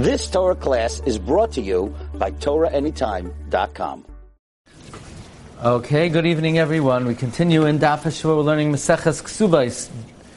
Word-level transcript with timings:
This 0.00 0.30
Torah 0.30 0.54
class 0.54 1.02
is 1.04 1.18
brought 1.18 1.52
to 1.52 1.60
you 1.60 1.94
by 2.14 2.30
TorahAnytime.com. 2.30 4.06
Okay, 5.62 6.08
good 6.08 6.24
evening 6.24 6.58
everyone. 6.58 7.04
We 7.04 7.14
continue 7.14 7.66
in 7.66 7.78
Daf 7.78 8.24
We're 8.24 8.36
learning 8.36 8.72
Maseches 8.72 9.22
Ksubais, 9.22 9.90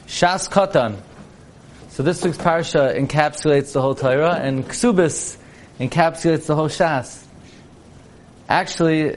Shas 0.06 0.50
Katan. 0.50 1.00
So 1.88 2.02
this 2.02 2.22
week's 2.22 2.36
parsha 2.36 2.94
encapsulates 2.94 3.72
the 3.72 3.80
whole 3.80 3.94
Torah, 3.94 4.34
and 4.34 4.68
Ksubis 4.68 5.38
encapsulates 5.80 6.44
the 6.44 6.54
whole 6.54 6.68
Shas. 6.68 7.24
Actually, 8.46 9.16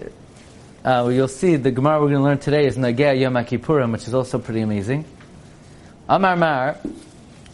uh, 0.86 1.10
you'll 1.12 1.28
see 1.28 1.58
the 1.58 1.72
Gemara 1.72 2.00
we're 2.00 2.08
going 2.08 2.20
to 2.20 2.24
learn 2.24 2.40
today 2.40 2.66
is 2.66 2.78
Nagea 2.78 3.20
Yom 3.20 3.34
Kippurim, 3.34 3.92
which 3.92 4.08
is 4.08 4.14
also 4.14 4.40
pretty 4.40 4.62
amazing. 4.62 5.04
Amar 6.08 6.38
Mar, 6.38 6.78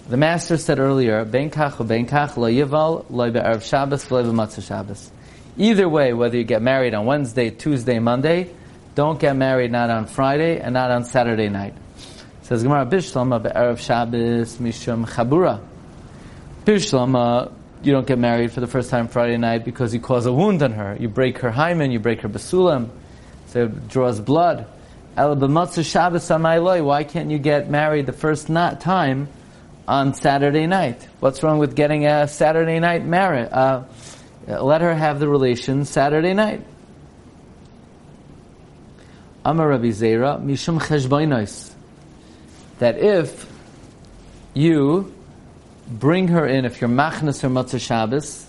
the 0.08 0.18
master 0.18 0.58
said 0.58 0.80
earlier, 0.80 1.24
Ben 1.24 1.50
kach 1.50 1.86
ben 1.88 2.06
kach 2.06 2.36
lo 2.36 3.06
lo 3.10 3.60
Shabbos 3.60 4.12
lo 4.12 4.24
b'matzah 4.24 4.68
Shabbos. 4.68 5.12
Either 5.58 5.88
way, 5.88 6.14
whether 6.14 6.38
you 6.38 6.44
get 6.44 6.62
married 6.62 6.94
on 6.94 7.06
Wednesday, 7.06 7.50
Tuesday, 7.50 8.00
Monday, 8.00 8.50
don't 8.96 9.20
get 9.20 9.36
married 9.36 9.72
not 9.72 9.90
on 9.90 10.06
Friday 10.06 10.60
and 10.60 10.74
not 10.74 10.92
on 10.92 11.06
Saturday 11.06 11.48
night. 11.48 11.74
Says 12.42 12.64
Gemara 12.64 12.86
Bishlama 12.86 13.42
be'erev 13.42 13.80
Shabbos 13.80 14.58
mishum 14.58 15.08
chabura. 15.08 15.62
Bishlama, 16.66 17.54
you 17.82 17.94
don't 17.94 18.06
get 18.06 18.20
married 18.20 18.52
for 18.52 18.60
the 18.60 18.68
first 18.68 18.90
time 18.90 19.08
Friday 19.08 19.38
night 19.38 19.64
because 19.64 19.94
you 19.94 20.02
cause 20.02 20.26
a 20.26 20.34
wound 20.34 20.62
on 20.64 20.74
her. 20.74 20.98
You 21.00 21.08
break 21.08 21.38
her 21.38 21.52
hymen, 21.52 21.92
you 21.92 22.00
break 22.00 22.22
her 22.22 22.30
basulam, 22.30 22.90
so 23.48 23.66
it 23.66 23.88
draws 23.88 24.20
blood. 24.20 24.68
Shabbos 25.16 26.30
Why 26.30 27.04
can't 27.04 27.32
you 27.32 27.38
get 27.38 27.70
married 27.70 28.06
the 28.06 28.14
first 28.14 28.50
not 28.50 28.82
time 28.82 29.30
on 29.88 30.14
Saturday 30.14 30.68
night? 30.68 31.08
What's 31.20 31.44
wrong 31.44 31.60
with 31.60 31.76
getting 31.76 32.06
a 32.06 32.28
Saturday 32.28 32.80
night 32.80 33.06
marriage? 33.06 33.50
Uh, 33.52 33.84
let 34.48 34.82
her 34.82 34.94
have 34.94 35.20
the 35.20 35.28
relation 35.28 35.86
Saturday 35.86 36.34
night. 36.34 36.66
Amar 39.46 39.70
Rabbi 39.70 39.88
Zera, 39.88 40.42
Mishum. 40.42 41.74
That 42.80 42.98
if 42.98 43.48
you 44.54 45.14
bring 45.88 46.30
her 46.30 46.46
in, 46.46 46.66
if 46.66 46.80
you're 46.80 46.90
machnas 46.90 47.44
or 47.44 47.50
matzah 47.50 47.80
Shabbos, 47.80 48.48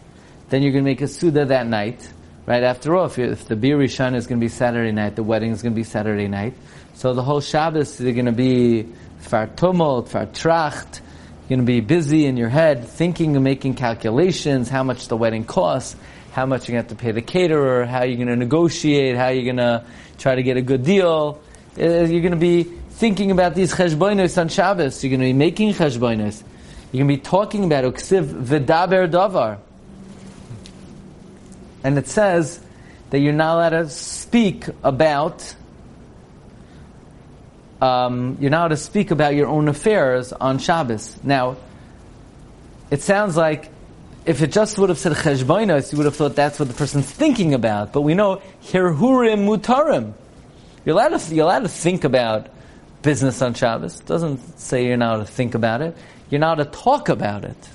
then 0.51 0.63
you're 0.63 0.73
going 0.73 0.85
to 0.85 0.91
make 0.91 1.01
a 1.01 1.09
suda 1.09 1.47
that 1.47 1.67
night. 1.67 2.09
Right 2.47 2.63
after 2.63 2.95
all, 2.95 3.07
if, 3.07 3.19
if 3.19 3.49
the 3.49 3.57
Bir 3.57 3.83
is 3.83 3.97
going 3.97 4.13
to 4.13 4.37
be 4.37 4.49
Saturday 4.49 4.93
night, 4.93 5.17
the 5.17 5.23
wedding 5.23 5.51
is 5.51 5.63
going 5.63 5.73
to 5.73 5.77
be 5.77 5.85
Saturday 5.85 6.29
night. 6.29 6.55
So 6.95 7.15
the 7.15 7.23
whole 7.23 7.41
Shabbos 7.41 8.01
is 8.01 8.15
going 8.15 8.27
to 8.27 8.33
be 8.33 8.87
far 9.19 9.47
tumult, 9.47 10.11
far 10.11 10.27
tracht. 10.27 11.01
You're 11.47 11.59
going 11.59 11.67
to 11.67 11.73
be 11.73 11.81
busy 11.81 12.25
in 12.25 12.39
your 12.39 12.49
head, 12.49 12.89
thinking 12.89 13.37
and 13.37 13.45
making 13.45 13.75
calculations, 13.75 14.71
how 14.71 14.83
much 14.83 15.09
the 15.09 15.17
wedding 15.17 15.45
costs, 15.45 15.95
how 16.33 16.47
much 16.47 16.67
you're 16.67 16.77
going 16.77 16.87
to 16.87 16.89
have 16.89 16.99
to 16.99 17.05
pay 17.05 17.13
the 17.13 17.21
caterer, 17.21 17.85
how 17.85 18.05
you're 18.05 18.17
going 18.17 18.29
to 18.29 18.37
negotiate, 18.37 19.15
how 19.15 19.29
you're 19.29 19.45
going 19.45 19.59
to 19.59 19.85
try 20.17 20.35
to 20.35 20.43
get 20.43 20.57
a 20.57 20.63
good 20.63 20.85
deal. 20.85 21.43
Uh, 21.79 21.83
you're 21.83 22.23
going 22.23 22.31
to 22.31 22.39
be 22.39 22.63
thinking 22.63 23.31
about 23.31 23.55
these 23.55 23.75
cheshbonos 23.75 24.41
on 24.41 24.49
Shabbos. 24.49 25.05
You're 25.05 25.11
going 25.11 25.21
to 25.21 25.27
be 25.27 25.33
making 25.35 25.75
cheshbonos. 25.75 26.43
You're 26.93 27.05
going 27.05 27.19
to 27.19 27.23
be 27.23 27.29
talking 27.29 27.65
about 27.65 27.85
uksiv 27.85 28.25
v'daber 28.25 29.11
davar. 29.11 29.59
And 31.83 31.99
it 31.99 32.09
says 32.09 32.59
that 33.11 33.19
you're 33.19 33.35
not 33.35 33.57
allowed 33.57 33.83
to 33.83 33.91
speak 33.91 34.65
about 34.83 35.55
um, 37.85 38.39
you're 38.41 38.51
not 38.51 38.69
to 38.69 38.79
speak 38.79 39.11
about 39.11 39.35
your 39.35 39.47
own 39.47 39.69
affairs 39.69 40.33
on 40.33 40.59
Shabbos. 40.59 41.19
Now, 41.23 41.59
it 42.91 43.03
sounds 43.03 43.37
like 43.37 43.69
if 44.25 44.41
it 44.41 44.53
just 44.53 44.79
would 44.79 44.89
have 44.89 44.99
said 44.99 45.13
cheshbonos, 45.13 45.93
you 45.93 45.99
would 45.99 46.07
have 46.07 46.17
thought 46.17 46.35
that's 46.35 46.59
what 46.59 46.69
the 46.69 46.75
person's 46.75 47.11
thinking 47.11 47.53
about. 47.53 47.93
But 47.93 48.01
we 48.01 48.15
know 48.15 48.41
hirhurim 48.63 49.45
mutarim. 49.47 50.15
You're 50.87 50.95
allowed 50.95 51.19
to, 51.19 51.35
you're 51.35 51.45
allowed 51.45 51.65
to 51.65 51.69
think 51.69 52.05
about 52.05 52.49
business 53.03 53.43
on 53.43 53.53
Shabbos. 53.53 54.01
It 54.01 54.07
doesn't 54.07 54.59
say 54.59 54.87
you're 54.87 54.97
not 54.97 55.19
to 55.19 55.27
think 55.27 55.55
about 55.55 55.83
it. 55.83 55.95
You're 56.31 56.41
not 56.41 56.55
to 56.55 56.65
talk 56.65 57.11
about 57.11 57.45
it. 57.45 57.69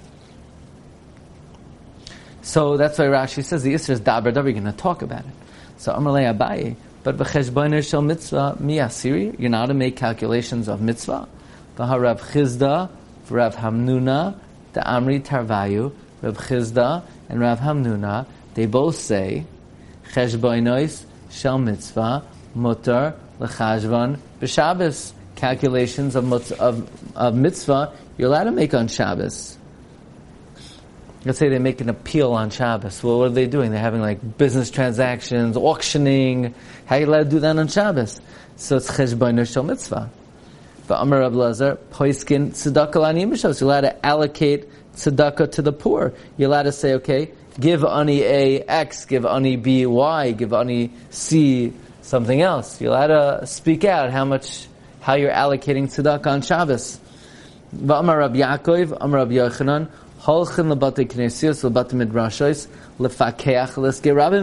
So 2.41 2.78
that's 2.78 2.97
why 2.97 3.05
Rashi 3.05 3.44
says 3.44 3.61
the 3.61 3.75
Isra 3.75 3.91
is 3.91 4.01
daber 4.01 4.34
daber. 4.34 4.45
You're 4.45 4.53
going 4.53 4.63
to 4.63 4.72
talk 4.72 5.03
about 5.03 5.19
it. 5.19 5.34
So 5.78 5.94
Amalei 5.94 6.35
Abaye, 6.35 6.75
but 7.03 7.17
b'cheshboner 7.17 7.87
shel 7.87 8.01
mitzvah 8.01 8.57
miyasiri. 8.61 9.39
You're 9.39 9.49
not 9.49 9.67
to 9.67 9.73
make 9.73 9.95
calculations 9.95 10.67
of 10.67 10.81
mitzvah. 10.81 11.27
V'harav 11.77 12.19
Chizda, 12.19 12.89
Rav 13.29 13.55
Hamnuna, 13.55 14.35
the 14.73 14.81
Amri 14.81 15.21
Tarvayu, 15.21 15.93
Rav 16.21 16.37
Chizda 16.37 17.03
and 17.29 17.39
Rav 17.39 17.59
Hamnuna. 17.59 18.25
They 18.53 18.65
both 18.65 18.95
say 18.95 19.45
cheshbonos 20.11 21.05
shel 21.29 21.57
mitzvah 21.57 22.23
mutar 22.57 23.16
lechashvan 23.39 24.19
b'Shabbos. 24.41 25.13
Calculations 25.35 26.17
of, 26.17 26.51
of, 26.59 26.89
of 27.16 27.33
mitzvah 27.33 27.93
you're 28.19 28.27
allowed 28.27 28.43
to 28.43 28.51
make 28.51 28.73
on 28.73 28.89
Shabbos. 28.89 29.57
Let's 31.25 31.38
say 31.38 31.50
they 31.50 31.59
make 31.59 31.81
an 31.81 31.90
appeal 31.90 32.31
on 32.31 32.50
Shabbos. 32.50 33.03
Well, 33.03 33.19
what 33.19 33.25
are 33.25 33.34
they 33.34 33.47
doing? 33.47 33.72
They're 33.72 33.81
having 33.81 34.02
like 34.02 34.38
business 34.38 34.72
transactions, 34.72 35.57
auctioning. 35.57 36.53
How 36.85 36.96
are 36.96 37.00
you 37.00 37.06
allowed 37.07 37.24
to 37.25 37.30
do 37.30 37.40
that 37.41 37.57
on 37.57 37.68
Shabbos? 37.68 38.22
So 38.56 38.78
it's 38.78 38.90
cheshbon 38.90 39.46
shel 39.52 39.63
mitzvah. 39.63 40.09
But 40.88 41.02
Amar 41.02 41.19
Rab 41.19 41.35
Lazar, 41.35 41.75
poiskin 41.91 42.52
tzedakah 42.52 42.96
l'aniyim 42.96 43.38
So 43.38 43.50
you're 43.50 43.69
allowed 43.69 43.81
to 43.81 44.06
allocate 44.06 44.69
tzedakah 44.96 45.52
to 45.52 45.62
the 45.62 45.74
poor. 45.74 46.13
You're 46.38 46.47
allowed 46.47 46.63
to 46.63 46.72
say, 46.72 46.94
okay, 46.96 47.31
give 47.59 47.84
ani 47.84 48.22
A 48.22 48.62
X, 48.62 49.03
give 49.06 49.25
ani 49.25 49.58
B 49.58 49.85
Y, 49.85 50.31
give 50.31 50.53
ani 50.53 50.91
C 51.09 51.74
something 52.02 52.41
else. 52.41 52.79
You're 52.79 52.91
allowed 52.91 53.40
to 53.40 53.46
speak 53.46 53.84
out 53.84 54.09
how 54.09 54.24
much, 54.24 54.68
how 55.02 55.16
you're 55.16 55.31
allocating 55.31 55.88
tzedakah 55.88 56.28
on 56.28 56.41
Shabbos. 56.41 57.00
But 57.74 58.00
Amar 58.00 58.19
Rab 58.19 58.34
Yaakov, 58.34 58.97
Amar 59.00 59.19
Rab 59.19 59.29
Yochanan, 59.29 59.90
Holchin 60.29 60.67
lebate 60.67 61.07
knesios 61.07 61.67
lebate 61.67 61.94
midrashos 61.94 62.67
lefakeach 63.00 63.73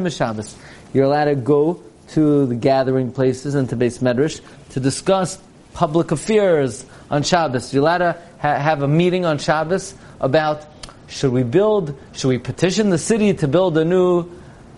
mishabes. 0.03 0.57
You're 0.93 1.05
allowed 1.05 1.27
to 1.27 1.37
go 1.37 1.81
to 2.09 2.47
the 2.47 2.57
gathering 2.57 3.13
places 3.13 3.55
and 3.55 3.69
to 3.69 3.77
base 3.77 3.99
medrash 3.99 4.41
to 4.71 4.81
discuss 4.81 5.39
public 5.75 6.11
affairs 6.11 6.85
on 7.09 7.23
Shabbos. 7.23 7.73
You're 7.73 7.85
allowed 7.85 7.99
to 7.99 8.21
ha- 8.41 8.59
have 8.59 8.83
a 8.83 8.89
meeting 8.89 9.25
on 9.25 9.39
Shabbos 9.39 9.95
about 10.19 10.67
should 11.07 11.31
we 11.31 11.45
build, 11.45 11.97
should 12.15 12.29
we 12.31 12.39
petition 12.39 12.91
the 12.91 12.99
city 12.99 13.35
to 13.35 13.47
build 13.47 13.79
a 13.79 13.85
new 13.85 14.29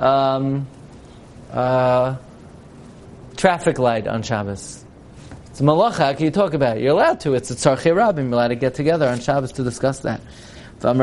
um, 0.00 0.66
uh, 1.50 2.16
traffic 3.38 3.78
light 3.78 4.06
on 4.06 4.22
Shabbos. 4.22 4.84
It's 5.46 5.60
a 5.60 5.62
malacha. 5.62 5.96
How 5.96 6.12
can 6.12 6.26
you 6.26 6.30
talk 6.30 6.52
about 6.52 6.76
it? 6.76 6.82
You're 6.82 6.92
allowed 6.92 7.20
to. 7.20 7.32
It's 7.32 7.50
a 7.50 7.54
tzarchei 7.54 7.94
rabbim. 7.94 8.24
You're 8.24 8.34
allowed 8.34 8.48
to 8.48 8.56
get 8.56 8.74
together 8.74 9.08
on 9.08 9.20
Shabbos 9.20 9.52
to 9.52 9.64
discuss 9.64 10.00
that. 10.00 10.20
Not 10.80 10.94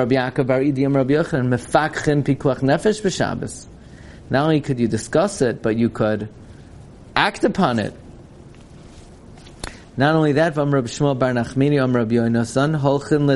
only 4.43 4.61
could 4.61 4.79
you 4.79 4.87
discuss 4.87 5.41
it, 5.41 5.61
but 5.61 5.75
you 5.75 5.89
could 5.89 6.29
act 7.15 7.43
upon 7.43 7.79
it. 7.79 7.93
Not 9.97 10.15
only 10.15 10.33
that, 10.33 10.55
Vam 10.55 10.73
Rab 10.73 10.85
Shmuel 10.85 11.19
Bar 11.19 11.31
Nachmini, 11.31 11.81
Am 11.81 11.95
Rab 11.95 12.09
Yoinasan, 12.09 12.75
Holchin 12.75 13.27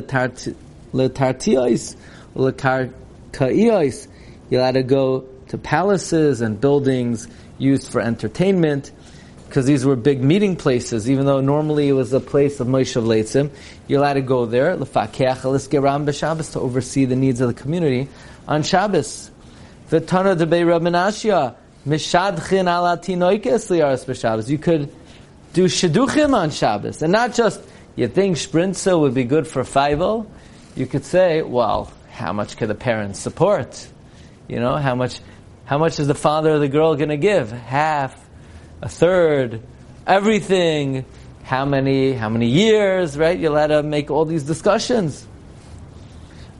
letartiois, 0.93 1.95
lekarkaiois. 2.35 4.07
You'll 4.49 4.63
have 4.63 4.73
to 4.73 4.83
go 4.83 5.25
to 5.49 5.57
palaces 5.57 6.41
and 6.41 6.59
buildings 6.59 7.27
used 7.57 7.91
for 7.91 8.01
entertainment 8.01 8.91
because 9.49 9.65
these 9.65 9.83
were 9.83 9.95
big 9.95 10.23
meeting 10.23 10.55
places, 10.55 11.09
even 11.09 11.25
though 11.25 11.41
normally 11.41 11.89
it 11.89 11.93
was 11.93 12.13
a 12.13 12.19
place 12.19 12.59
of 12.59 12.67
Moshe 12.67 13.01
Leitzim. 13.01 13.49
You're 13.87 13.99
allowed 13.99 14.13
to 14.13 14.21
go 14.21 14.45
there, 14.45 14.77
to 14.77 16.59
oversee 16.59 17.05
the 17.05 17.15
needs 17.15 17.41
of 17.41 17.47
the 17.47 17.55
community 17.55 18.09
on 18.47 18.61
Shabbos. 18.61 19.31
V'tana 19.89 20.37
debei 20.37 20.63
Rabbanashia, 20.63 21.55
mishadchin 21.87 22.67
ala 22.67 22.99
tinoikes 22.99 23.71
liaras 23.71 24.05
b'Shabbos. 24.05 24.49
You 24.49 24.59
could 24.59 24.93
do 25.53 25.65
shidduchim 25.65 26.35
on 26.35 26.51
Shabbos, 26.51 27.01
and 27.01 27.11
not 27.11 27.33
just 27.33 27.59
you 27.95 28.07
think 28.07 28.37
sprinza 28.37 28.99
would 28.99 29.15
be 29.15 29.23
good 29.23 29.47
for 29.47 29.63
feivel. 29.63 30.27
You 30.75 30.85
could 30.85 31.05
say, 31.05 31.41
well, 31.41 31.91
how 32.11 32.33
much 32.33 32.55
could 32.55 32.69
the 32.69 32.75
parents 32.75 33.17
support? 33.17 33.87
You 34.47 34.59
know, 34.59 34.75
how 34.75 34.93
much, 34.93 35.21
how 35.65 35.79
much 35.79 35.99
is 35.99 36.05
the 36.05 36.13
father 36.13 36.51
of 36.51 36.59
the 36.59 36.67
girl 36.67 36.95
going 36.95 37.09
to 37.09 37.17
give? 37.17 37.51
Half 37.51 38.28
a 38.81 38.89
third, 38.89 39.61
everything, 40.07 41.05
how 41.43 41.65
many, 41.65 42.13
how 42.13 42.29
many 42.29 42.47
years, 42.47 43.17
right? 43.17 43.37
You'll 43.37 43.55
have 43.55 43.69
to 43.69 43.83
make 43.83 44.11
all 44.11 44.25
these 44.25 44.43
discussions. 44.43 45.25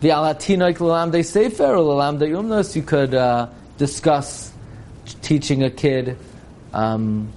The 0.02 0.10
alatinoik 0.10 0.78
lalamde 0.78 1.24
sefer 1.26 1.76
or 1.76 1.84
lalamde 1.84 2.30
umnos, 2.30 2.76
you 2.76 2.82
could 2.82 3.14
uh, 3.14 3.50
discuss 3.78 4.52
teaching 5.22 5.64
a 5.64 5.70
kid, 5.70 6.18
um, 6.74 7.32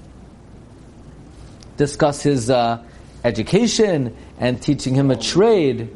discuss 1.77 2.23
his 2.23 2.51
uh, 2.51 2.83
education 3.25 4.17
and 4.39 4.61
teaching 4.63 4.95
him 4.95 5.11
a 5.11 5.17
trade. 5.17 5.91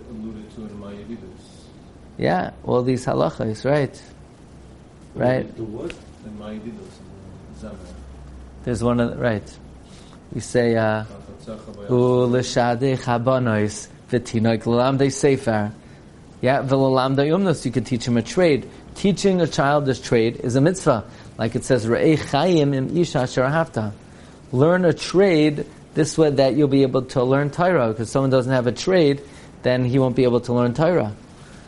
Yeah, 2.18 2.52
all 2.64 2.82
these 2.82 3.04
halachas, 3.04 3.64
right? 3.64 4.02
Right. 5.14 5.46
There's 8.66 8.82
one 8.82 8.98
of 8.98 9.10
the, 9.10 9.16
right. 9.16 9.58
We 10.32 10.40
say, 10.40 10.74
uh, 10.74 11.04
Chatzach 11.44 11.86
U'l'shadei 11.86 12.98
chabanois 12.98 13.86
v'tinoik 14.10 14.66
l'lamdei 14.66 15.12
sefer. 15.12 15.70
Yeah, 16.40 16.62
v'l'lamdei 16.64 17.28
umnos, 17.28 17.64
you 17.64 17.70
could 17.70 17.86
teach 17.86 18.08
him 18.08 18.16
a 18.16 18.22
trade. 18.22 18.68
Teaching 18.96 19.40
a 19.40 19.46
child 19.46 19.86
this 19.86 20.00
trade 20.00 20.40
is 20.42 20.56
a 20.56 20.60
mitzvah. 20.60 21.04
Like 21.38 21.54
it 21.54 21.64
says, 21.64 21.86
Re'ei 21.86 22.18
chayim 22.18 22.74
im 22.74 22.96
isha 22.98 23.20
asher 23.20 23.92
Learn 24.50 24.84
a 24.84 24.92
trade 24.92 25.64
this 25.94 26.18
way 26.18 26.30
that 26.30 26.56
you'll 26.56 26.66
be 26.66 26.82
able 26.82 27.02
to 27.02 27.22
learn 27.22 27.50
Torah. 27.50 27.90
Because 27.90 28.10
someone 28.10 28.30
doesn't 28.30 28.52
have 28.52 28.66
a 28.66 28.72
trade, 28.72 29.22
then 29.62 29.84
he 29.84 30.00
won't 30.00 30.16
be 30.16 30.24
able 30.24 30.40
to 30.40 30.52
learn 30.52 30.74
Torah. 30.74 31.14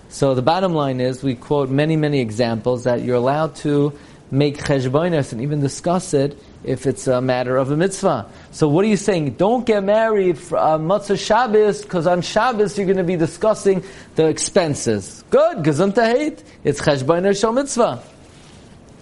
So 0.08 0.34
the 0.34 0.42
bottom 0.42 0.74
line 0.74 1.00
is, 1.00 1.22
we 1.22 1.36
quote 1.36 1.70
many, 1.70 1.94
many 1.94 2.18
examples 2.18 2.82
that 2.84 3.02
you're 3.02 3.14
allowed 3.14 3.54
to 3.56 3.96
make 4.30 4.58
cheshbonis 4.58 5.32
and 5.32 5.40
even 5.40 5.60
discuss 5.60 6.12
it 6.14 6.38
if 6.64 6.86
it's 6.86 7.06
a 7.06 7.20
matter 7.20 7.56
of 7.56 7.70
a 7.70 7.76
mitzvah. 7.76 8.30
So 8.50 8.68
what 8.68 8.84
are 8.84 8.88
you 8.88 8.96
saying? 8.96 9.34
Don't 9.34 9.64
get 9.64 9.84
married 9.84 10.38
for 10.38 10.58
uh, 10.58 10.78
Matzah 10.78 11.18
Shabbos 11.18 11.82
because 11.82 12.06
on 12.06 12.22
Shabbos 12.22 12.76
you're 12.76 12.86
going 12.86 12.98
to 12.98 13.04
be 13.04 13.16
discussing 13.16 13.82
the 14.16 14.26
expenses. 14.26 15.24
Good, 15.30 15.58
gesund 15.58 15.96
hate. 15.96 16.42
It's 16.64 16.80
cheshbonis 16.80 17.40
shel 17.40 17.52
mitzvah. 17.52 18.02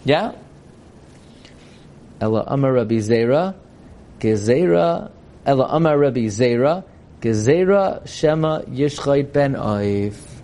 Yeah. 0.05 0.33
Ella 2.21 2.45
Amar 2.47 2.73
Rabbi 2.73 2.97
Zera, 2.97 3.55
Gezera. 4.21 5.11
Ella 5.45 5.69
Amar 5.71 5.99
Rabbi 5.99 6.27
Zera, 6.27 6.85
Gezera 7.21 8.07
Shema 8.07 8.63
Yishchait 8.63 9.33
Ben 9.33 9.55
Oif. 9.55 10.36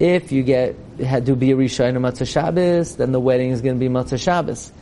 If 0.00 0.32
you 0.32 0.42
get 0.42 0.76
had 0.98 1.26
to 1.26 1.36
be 1.36 1.52
a 1.52 1.56
Rishon 1.56 1.94
Matzah 1.98 2.26
Shabbos, 2.26 2.96
then 2.96 3.12
the 3.12 3.20
wedding 3.20 3.50
is 3.50 3.60
going 3.60 3.76
to 3.76 3.78
be 3.78 3.92
Matzah 3.92 4.18
Shabbos. 4.18 4.72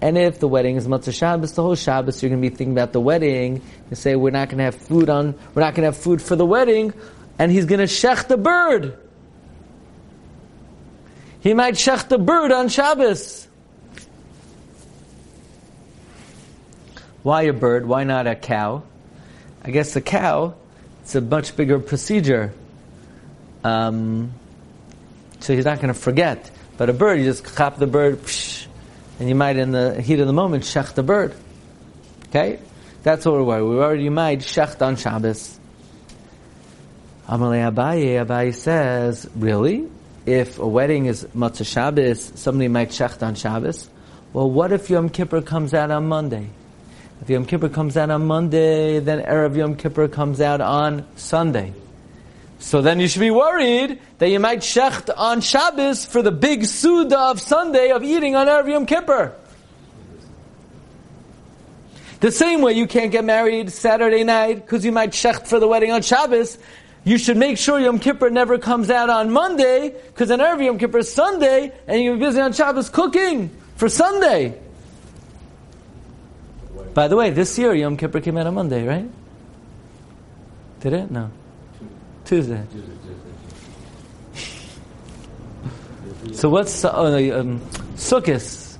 And 0.00 0.16
if 0.16 0.38
the 0.38 0.46
wedding 0.46 0.76
is 0.76 0.86
Matzah 0.86 1.12
Shabbos, 1.12 1.52
the 1.52 1.62
whole 1.62 1.74
Shabbos 1.74 2.22
you're 2.22 2.30
going 2.30 2.40
to 2.40 2.48
be 2.48 2.54
thinking 2.54 2.72
about 2.72 2.92
the 2.92 3.00
wedding. 3.00 3.60
You 3.90 3.96
say 3.96 4.14
we're 4.14 4.30
not 4.30 4.48
going 4.48 4.58
to 4.58 4.64
have 4.64 4.76
food 4.76 5.10
on, 5.10 5.34
we're 5.54 5.62
not 5.62 5.74
going 5.74 5.82
to 5.82 5.92
have 5.92 5.96
food 5.96 6.22
for 6.22 6.36
the 6.36 6.46
wedding, 6.46 6.94
and 7.40 7.50
he's 7.50 7.64
going 7.64 7.80
to 7.80 7.86
shech 7.86 8.28
the 8.28 8.36
bird. 8.36 8.96
He 11.40 11.54
might 11.54 11.74
shech 11.74 12.08
the 12.08 12.18
bird 12.18 12.52
on 12.52 12.68
Shabbos. 12.68 13.48
Why 17.24 17.42
a 17.42 17.52
bird? 17.52 17.86
Why 17.86 18.04
not 18.04 18.28
a 18.28 18.36
cow? 18.36 18.84
I 19.64 19.72
guess 19.72 19.96
a 19.96 20.00
cow, 20.00 20.54
it's 21.02 21.16
a 21.16 21.20
much 21.20 21.56
bigger 21.56 21.80
procedure. 21.80 22.52
Um, 23.64 24.32
so 25.40 25.54
he's 25.54 25.64
not 25.64 25.76
going 25.76 25.92
to 25.92 25.98
forget. 25.98 26.50
But 26.76 26.90
a 26.90 26.92
bird, 26.92 27.18
you 27.18 27.24
just 27.24 27.56
chop 27.56 27.76
the 27.76 27.86
bird, 27.86 28.22
psh, 28.22 28.66
and 29.18 29.28
you 29.28 29.34
might, 29.34 29.56
in 29.56 29.72
the 29.72 30.00
heat 30.00 30.20
of 30.20 30.26
the 30.26 30.32
moment, 30.32 30.64
shech 30.64 30.94
the 30.94 31.02
bird. 31.02 31.34
Okay? 32.28 32.60
That's 33.02 33.24
what 33.24 33.34
we're 33.34 33.44
worried. 33.44 33.62
We 33.62 33.76
already 33.78 34.08
might 34.08 34.40
shecht 34.40 34.80
on 34.80 34.96
Shabbos. 34.96 35.58
Amalei 37.28 37.72
Abaye, 37.72 38.24
Abaye 38.24 38.54
says, 38.54 39.28
really? 39.34 39.88
If 40.26 40.58
a 40.58 40.66
wedding 40.66 41.06
is 41.06 41.24
Matzah 41.34 41.66
Shabbos, 41.66 42.32
somebody 42.36 42.68
might 42.68 42.90
shecht 42.90 43.26
on 43.26 43.34
Shabbos. 43.34 43.88
Well, 44.32 44.50
what 44.50 44.72
if 44.72 44.90
Yom 44.90 45.08
Kippur 45.08 45.42
comes 45.42 45.74
out 45.74 45.90
on 45.90 46.06
Monday? 46.06 46.50
If 47.20 47.30
Yom 47.30 47.46
Kippur 47.46 47.68
comes 47.68 47.96
out 47.96 48.10
on 48.10 48.26
Monday, 48.26 49.00
then 49.00 49.24
Erev 49.24 49.56
Yom 49.56 49.76
Kippur 49.76 50.08
comes 50.08 50.40
out 50.40 50.60
on 50.60 51.06
Sunday. 51.16 51.72
So 52.58 52.82
then 52.82 52.98
you 53.00 53.08
should 53.08 53.20
be 53.20 53.30
worried 53.30 54.00
that 54.18 54.28
you 54.28 54.40
might 54.40 54.60
shecht 54.60 55.10
on 55.16 55.40
Shabbos 55.40 56.04
for 56.04 56.22
the 56.22 56.32
big 56.32 56.64
Suda 56.64 57.18
of 57.18 57.40
Sunday 57.40 57.90
of 57.90 58.02
eating 58.02 58.34
on 58.34 58.46
Erev 58.46 58.68
Yom 58.68 58.86
Kippur. 58.86 59.34
The 62.20 62.32
same 62.32 62.62
way 62.62 62.72
you 62.72 62.88
can't 62.88 63.12
get 63.12 63.24
married 63.24 63.70
Saturday 63.70 64.24
night 64.24 64.56
because 64.56 64.84
you 64.84 64.90
might 64.90 65.10
shecht 65.10 65.46
for 65.46 65.60
the 65.60 65.68
wedding 65.68 65.92
on 65.92 66.02
Shabbos. 66.02 66.58
You 67.04 67.16
should 67.16 67.36
make 67.36 67.58
sure 67.58 67.78
Yom 67.78 68.00
Kippur 68.00 68.28
never 68.28 68.58
comes 68.58 68.90
out 68.90 69.08
on 69.08 69.30
Monday 69.30 69.94
because 70.08 70.30
on 70.32 70.40
Erev 70.40 70.64
Yom 70.64 70.78
Kippur 70.78 70.98
is 70.98 71.12
Sunday 71.12 71.72
and 71.86 72.02
you're 72.02 72.16
busy 72.16 72.40
on 72.40 72.52
Shabbos 72.52 72.90
cooking 72.90 73.50
for 73.76 73.88
Sunday. 73.88 74.58
By 76.92 77.06
the 77.06 77.14
way, 77.14 77.30
this 77.30 77.56
year 77.56 77.72
Yom 77.72 77.96
Kippur 77.96 78.20
came 78.20 78.36
out 78.36 78.48
on 78.48 78.54
Monday, 78.54 78.84
right? 78.84 79.08
Did 80.80 80.92
it? 80.92 81.10
No. 81.12 81.30
Tuesday. 82.28 82.62
So 86.32 86.50
what's 86.50 86.84
uh, 86.84 86.92
oh, 86.94 87.40
um, 87.40 87.60
Sukkot? 87.96 88.76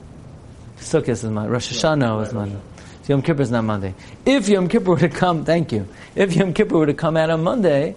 Sukkot 0.77 1.09
is 1.09 1.25
Monday. 1.25 1.50
Rosh 1.50 1.73
Hashanah 1.73 2.27
is 2.27 2.35
Monday. 2.35 2.61
So 3.05 3.15
Yom 3.15 3.23
Kippur 3.23 3.41
is 3.41 3.50
not 3.50 3.65
Monday. 3.65 3.95
If 4.27 4.50
Yom 4.50 4.69
Kippur 4.69 4.91
were 4.91 4.99
to 4.99 5.09
come, 5.09 5.47
thank 5.47 5.73
you. 5.73 5.89
If 6.15 6.37
Yom 6.37 6.53
Kippur 6.53 6.77
were 6.77 6.87
to 6.87 6.93
come 6.93 7.17
out 7.17 7.31
on 7.31 7.43
Monday, 7.43 7.97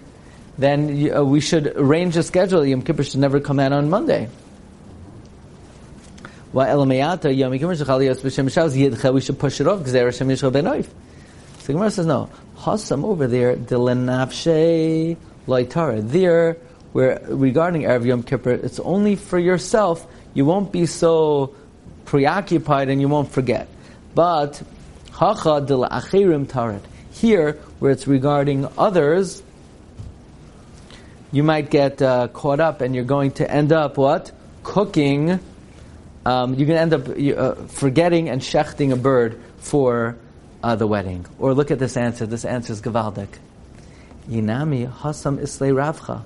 then 0.58 1.12
uh, 1.14 1.22
we 1.26 1.42
should 1.42 1.68
arrange 1.76 2.16
a 2.16 2.24
schedule. 2.24 2.66
Yom 2.66 2.82
Kippur 2.82 3.04
should 3.04 3.20
never 3.20 3.42
come 3.42 3.60
out 3.60 3.74
on 3.74 3.90
Monday. 3.90 4.30
We 6.54 6.64
should 6.64 6.80
push 9.40 9.60
it 9.60 9.68
off 9.68 9.80
because 9.80 9.94
Hashem 9.94 10.30
Yishchal 10.30 10.54
Ben 10.54 10.66
So 10.66 10.90
the 11.66 11.74
Gemara 11.74 11.92
says 11.92 12.06
no. 12.06 12.30
Hasam 12.58 13.04
over 13.04 13.28
there 13.28 13.58
Dilenafshe 13.58 15.18
Laitara. 15.48 16.02
There, 16.08 16.58
where 16.94 17.22
regarding 17.28 17.84
Erev 17.84 18.06
Yom 18.06 18.24
Kippur, 18.24 18.52
it's 18.52 18.80
only 18.80 19.16
for 19.16 19.40
yourself. 19.40 20.06
You 20.34 20.46
won't 20.46 20.72
be 20.72 20.86
so 20.86 21.56
preoccupied 22.06 22.90
and 22.90 23.00
you 23.02 23.08
won't 23.08 23.32
forget. 23.32 23.68
But 24.14 24.62
Hacha 25.12 25.62
Dil 25.66 25.86
Achirim 25.86 26.46
Taret. 26.46 26.82
Here, 27.12 27.54
where 27.80 27.92
it's 27.92 28.08
regarding 28.08 28.68
others, 28.78 29.44
you 31.32 31.44
might 31.44 31.70
get 31.70 32.02
uh, 32.02 32.28
caught 32.30 32.60
up 32.60 32.82
and 32.82 32.96
you're 32.96 33.04
going 33.04 33.32
to 33.32 33.50
end 33.50 33.72
up 33.72 33.98
what? 33.98 34.32
Cooking. 34.64 35.40
Um, 36.26 36.56
you're 36.56 36.68
going 36.68 36.90
to 36.90 36.98
end 36.98 37.38
up 37.38 37.38
uh, 37.38 37.68
forgetting 37.68 38.30
and 38.30 38.42
shechting 38.42 38.92
a 38.92 38.96
bird 38.96 39.40
for 39.58 40.18
uh, 40.64 40.76
the 40.76 40.88
wedding. 40.88 41.26
Or 41.40 41.54
look 41.54 41.72
at 41.72 41.80
this 41.80 41.98
answer. 41.98 42.26
This 42.26 42.46
answer 42.46 42.74
is 42.74 42.82
Gavaldik. 42.82 43.30
Yinami 44.30 44.92
Hasam 44.92 45.42
Islay 45.42 45.70
Ravcha. 45.70 46.24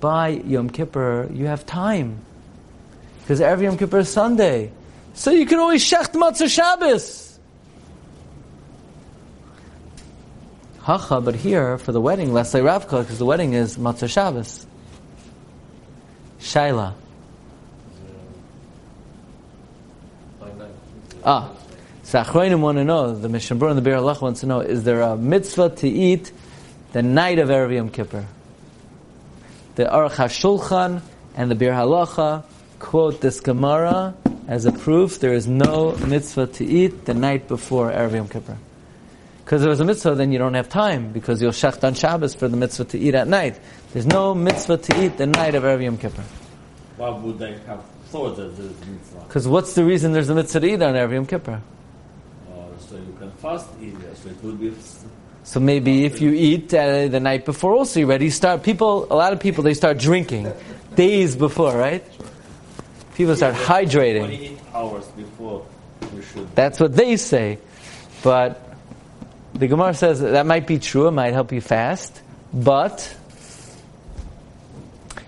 By 0.00 0.28
Yom 0.28 0.70
Kippur, 0.70 1.28
you 1.32 1.46
have 1.46 1.66
time. 1.66 2.18
Because 3.20 3.40
every 3.40 3.66
Yom 3.66 3.76
Kippur 3.76 3.98
is 3.98 4.08
Sunday. 4.08 4.70
So 5.14 5.30
you 5.30 5.46
can 5.46 5.58
always 5.58 5.84
shecht 5.84 6.12
Matzah 6.12 6.48
Shabbos. 6.48 7.38
Hacha, 10.80 11.20
but 11.20 11.34
here, 11.34 11.76
for 11.76 11.92
the 11.92 12.00
wedding, 12.00 12.32
Leslie 12.32 12.60
Ravcha, 12.60 13.00
because 13.02 13.18
the 13.18 13.26
wedding 13.26 13.52
is 13.52 13.76
Matzah 13.76 14.08
Shabbos. 14.08 14.66
Shaila. 16.40 16.94
Ah. 21.24 21.52
So 22.04 22.22
want 22.22 22.78
to 22.78 22.84
know, 22.84 23.14
the 23.14 23.28
Mishnah 23.28 23.66
and 23.66 23.76
the 23.76 23.82
Be'er 23.82 23.96
Halacha 23.96 24.22
wants 24.22 24.40
to 24.40 24.46
know, 24.46 24.60
is 24.60 24.84
there 24.84 25.02
a 25.02 25.14
mitzvah 25.14 25.68
to 25.76 25.86
eat 25.86 26.32
the 26.92 27.02
night 27.02 27.38
of 27.38 27.48
Erev 27.48 27.74
Yom 27.74 27.90
Kippur? 27.90 28.26
The 29.74 29.84
Aruch 29.84 30.16
HaShulchan 30.16 31.02
and 31.36 31.50
the 31.50 31.54
Be'er 31.54 31.72
Halacha 31.72 32.44
quote 32.78 33.20
this 33.20 33.40
Gemara 33.40 34.14
as 34.46 34.64
a 34.64 34.72
proof 34.72 35.20
there 35.20 35.34
is 35.34 35.46
no 35.46 35.96
mitzvah 35.96 36.46
to 36.46 36.64
eat 36.64 37.04
the 37.04 37.14
night 37.14 37.48
before 37.48 37.90
Erev 37.90 38.14
Yom 38.14 38.28
Kippur. 38.28 38.56
Because 39.44 39.62
there 39.62 39.70
was 39.70 39.80
a 39.80 39.84
mitzvah, 39.84 40.14
then 40.14 40.30
you 40.30 40.38
don't 40.38 40.52
have 40.52 40.68
time, 40.68 41.10
because 41.10 41.40
you'll 41.40 41.52
shecht 41.52 41.82
on 41.82 41.94
Shabbos 41.94 42.34
for 42.34 42.48
the 42.48 42.56
mitzvah 42.58 42.84
to 42.84 42.98
eat 42.98 43.14
at 43.14 43.28
night. 43.28 43.58
There's 43.94 44.04
no 44.04 44.34
mitzvah 44.34 44.76
to 44.76 45.04
eat 45.04 45.16
the 45.16 45.26
night 45.26 45.54
of 45.54 45.62
Erev 45.62 45.82
Yom 45.82 45.96
Kippur. 45.96 46.24
Why 46.98 47.10
would 47.10 47.38
they 47.38 47.52
have 47.66 47.82
thought 48.06 48.36
that 48.36 48.56
there's 48.56 48.78
a 48.82 48.86
mitzvah? 48.86 49.20
Because 49.26 49.48
what's 49.48 49.74
the 49.74 49.84
reason 49.84 50.12
there's 50.12 50.28
a 50.28 50.34
mitzvah 50.34 50.60
to 50.60 50.66
eat 50.66 50.82
on 50.82 50.94
Erev 50.94 51.12
Yom 51.12 51.26
Kippur? 51.26 51.62
Uh, 52.50 52.78
so 52.78 52.96
you 52.96 53.16
can 53.18 53.30
fast 53.32 53.68
eat, 53.80 53.94
so 54.22 54.28
it 54.28 54.42
would 54.42 54.60
be... 54.60 54.74
So 55.48 55.60
maybe 55.60 56.04
if 56.04 56.20
you 56.20 56.32
eat 56.32 56.74
uh, 56.74 57.08
the 57.08 57.20
night 57.20 57.46
before, 57.46 57.72
also 57.72 58.00
you're 58.00 58.08
ready 58.10 58.28
start. 58.28 58.62
People, 58.62 59.06
a 59.10 59.16
lot 59.16 59.32
of 59.32 59.40
people, 59.40 59.64
they 59.64 59.72
start 59.72 59.96
drinking 59.96 60.52
days 60.94 61.36
before, 61.36 61.74
right? 61.74 62.04
People 63.14 63.34
start 63.34 63.54
hydrating. 63.54 64.26
28 64.26 64.58
hours 64.74 65.06
before 65.06 65.66
you 66.14 66.20
should... 66.20 66.54
That's 66.54 66.78
what 66.78 66.94
they 66.94 67.16
say, 67.16 67.56
but 68.22 68.76
the 69.54 69.68
Gemara 69.68 69.94
says 69.94 70.20
that, 70.20 70.32
that 70.32 70.44
might 70.44 70.66
be 70.66 70.78
true. 70.78 71.08
It 71.08 71.12
might 71.12 71.32
help 71.32 71.50
you 71.50 71.62
fast, 71.62 72.20
but 72.52 73.16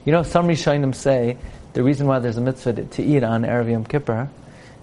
you 0.04 0.12
know, 0.12 0.22
some 0.22 0.48
Rishonim 0.48 0.94
say 0.94 1.38
the 1.72 1.82
reason 1.82 2.06
why 2.06 2.18
there's 2.18 2.36
a 2.36 2.42
mitzvah 2.42 2.74
to, 2.74 2.84
to 2.84 3.02
eat 3.02 3.24
on 3.24 3.44
Erev 3.44 3.70
Yom 3.70 3.86
Kippur 3.86 4.28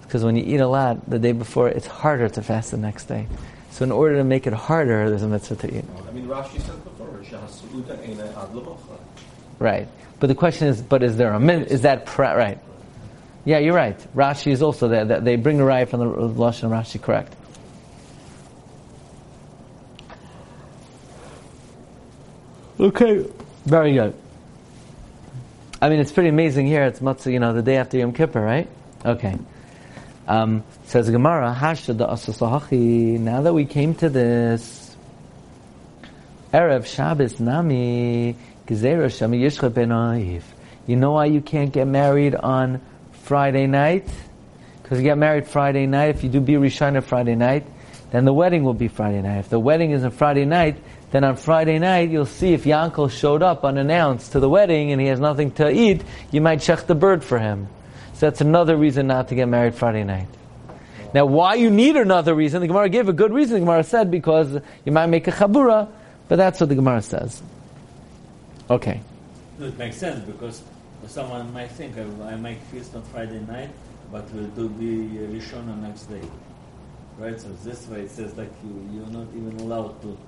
is 0.00 0.04
because 0.04 0.24
when 0.24 0.34
you 0.34 0.42
eat 0.42 0.58
a 0.58 0.66
lot 0.66 1.08
the 1.08 1.20
day 1.20 1.30
before, 1.30 1.68
it's 1.68 1.86
harder 1.86 2.28
to 2.28 2.42
fast 2.42 2.72
the 2.72 2.76
next 2.76 3.04
day. 3.04 3.28
So 3.78 3.84
in 3.84 3.92
order 3.92 4.16
to 4.16 4.24
make 4.24 4.48
it 4.48 4.52
harder, 4.52 5.08
there's 5.08 5.22
a 5.22 5.28
mitzvah 5.28 5.54
to 5.54 5.78
eat. 5.78 5.84
I 6.08 6.10
mean, 6.10 6.26
Rashi 6.26 6.60
said 6.60 6.82
before, 6.82 7.06
"Shahasuda 7.22 7.96
eina 8.04 8.26
ad 8.36 8.48
levacha." 8.52 8.98
Right. 9.60 9.86
But 10.18 10.26
the 10.26 10.34
question 10.34 10.66
is, 10.66 10.82
but 10.82 11.04
is 11.04 11.16
there 11.16 11.32
a 11.32 11.38
min? 11.38 11.62
Is 11.62 11.82
that 11.82 12.04
pra- 12.04 12.36
right? 12.36 12.58
Yeah, 13.44 13.58
you're 13.58 13.76
right. 13.76 13.96
Rashi 14.16 14.50
is 14.50 14.62
also 14.62 14.88
there. 14.88 15.04
They 15.04 15.36
bring 15.36 15.60
a 15.60 15.62
raya 15.62 15.88
from 15.88 16.00
the 16.00 16.06
Lashon 16.06 16.70
Rashi, 16.70 17.00
correct? 17.00 17.36
Okay, 22.80 23.26
very 23.64 23.92
good. 23.94 24.12
I 25.80 25.88
mean, 25.88 26.00
it's 26.00 26.10
pretty 26.10 26.30
amazing 26.30 26.66
here. 26.66 26.82
It's 26.82 26.98
matzah, 26.98 27.32
you 27.32 27.38
know, 27.38 27.52
the 27.52 27.62
day 27.62 27.76
after 27.76 27.96
Yom 27.96 28.12
Kippur, 28.12 28.40
right? 28.40 28.66
Okay. 29.06 29.38
Um, 30.28 30.62
says 30.84 31.08
Gemara, 31.08 31.56
Hashda 31.58 31.96
asasahachi. 32.06 33.18
Now 33.18 33.40
that 33.40 33.54
we 33.54 33.64
came 33.64 33.94
to 33.94 34.10
this, 34.10 34.94
Erev 36.52 36.84
Shabbos 36.84 37.40
Nami 37.40 38.36
Gezerah 38.66 39.06
Shami 39.06 39.40
Yishcha 39.40 39.72
Ben 39.72 40.42
You 40.86 40.96
know 40.96 41.12
why 41.12 41.24
you 41.24 41.40
can't 41.40 41.72
get 41.72 41.86
married 41.86 42.34
on 42.34 42.82
Friday 43.24 43.66
night? 43.66 44.06
Because 44.82 44.98
you 44.98 45.04
get 45.04 45.16
married 45.16 45.48
Friday 45.48 45.86
night. 45.86 46.16
If 46.16 46.24
you 46.24 46.28
do 46.28 46.40
be 46.40 46.54
Rishana 46.54 47.02
Friday 47.02 47.34
night, 47.34 47.66
then 48.10 48.26
the 48.26 48.34
wedding 48.34 48.64
will 48.64 48.74
be 48.74 48.88
Friday 48.88 49.22
night. 49.22 49.38
If 49.38 49.48
the 49.48 49.58
wedding 49.58 49.92
is 49.92 50.04
on 50.04 50.10
Friday 50.10 50.44
night, 50.44 50.76
then 51.10 51.24
on 51.24 51.36
Friday 51.36 51.78
night 51.78 52.10
you'll 52.10 52.26
see 52.26 52.52
if 52.52 52.64
Yankel 52.64 53.10
showed 53.10 53.42
up 53.42 53.64
unannounced 53.64 54.32
to 54.32 54.40
the 54.40 54.48
wedding 54.50 54.92
and 54.92 55.00
he 55.00 55.06
has 55.06 55.20
nothing 55.20 55.52
to 55.52 55.70
eat, 55.70 56.02
you 56.30 56.42
might 56.42 56.60
check 56.60 56.86
the 56.86 56.94
bird 56.94 57.24
for 57.24 57.38
him. 57.38 57.68
So 58.18 58.26
that's 58.26 58.40
another 58.40 58.76
reason 58.76 59.06
not 59.06 59.28
to 59.28 59.36
get 59.36 59.46
married 59.46 59.76
Friday 59.76 60.02
night. 60.02 60.26
Now, 61.14 61.24
why 61.26 61.54
you 61.54 61.70
need 61.70 61.94
another 61.94 62.34
reason? 62.34 62.60
The 62.60 62.66
Gemara 62.66 62.88
gave 62.88 63.08
a 63.08 63.12
good 63.12 63.32
reason. 63.32 63.54
The 63.54 63.60
Gemara 63.60 63.84
said 63.84 64.10
because 64.10 64.60
you 64.84 64.90
might 64.90 65.06
make 65.06 65.28
a 65.28 65.30
chabura, 65.30 65.88
but 66.26 66.34
that's 66.34 66.58
what 66.58 66.68
the 66.68 66.74
Gemara 66.74 67.00
says. 67.00 67.40
Okay. 68.68 69.00
No, 69.60 69.66
it 69.66 69.78
makes 69.78 69.98
sense 69.98 70.18
because 70.24 70.62
someone 71.06 71.52
might 71.52 71.70
think 71.70 71.96
I, 71.96 72.32
I 72.32 72.34
make 72.34 72.58
feast 72.72 72.96
on 72.96 73.02
Friday 73.04 73.38
night, 73.38 73.70
but 74.10 74.28
will 74.34 74.48
do 74.48 74.68
be 74.68 75.16
Rishon 75.38 75.68
on 75.68 75.82
next 75.82 76.06
day. 76.06 76.22
Right? 77.18 77.40
So 77.40 77.50
this 77.62 77.86
way 77.86 78.00
it 78.00 78.10
says 78.10 78.36
like 78.36 78.50
you, 78.64 78.90
you're 78.94 79.12
not 79.12 79.28
even 79.36 79.60
allowed 79.60 80.02
to. 80.02 80.18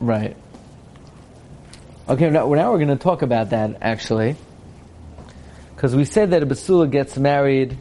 Right. 0.00 0.36
Okay, 2.08 2.30
now, 2.30 2.52
now 2.52 2.72
we're 2.72 2.78
going 2.78 2.88
to 2.88 2.96
talk 2.96 3.22
about 3.22 3.50
that 3.50 3.76
actually. 3.80 4.34
Because 5.80 5.96
we 5.96 6.04
said 6.04 6.32
that 6.32 6.42
a 6.42 6.46
Basula 6.46 6.90
gets 6.90 7.16
married 7.16 7.78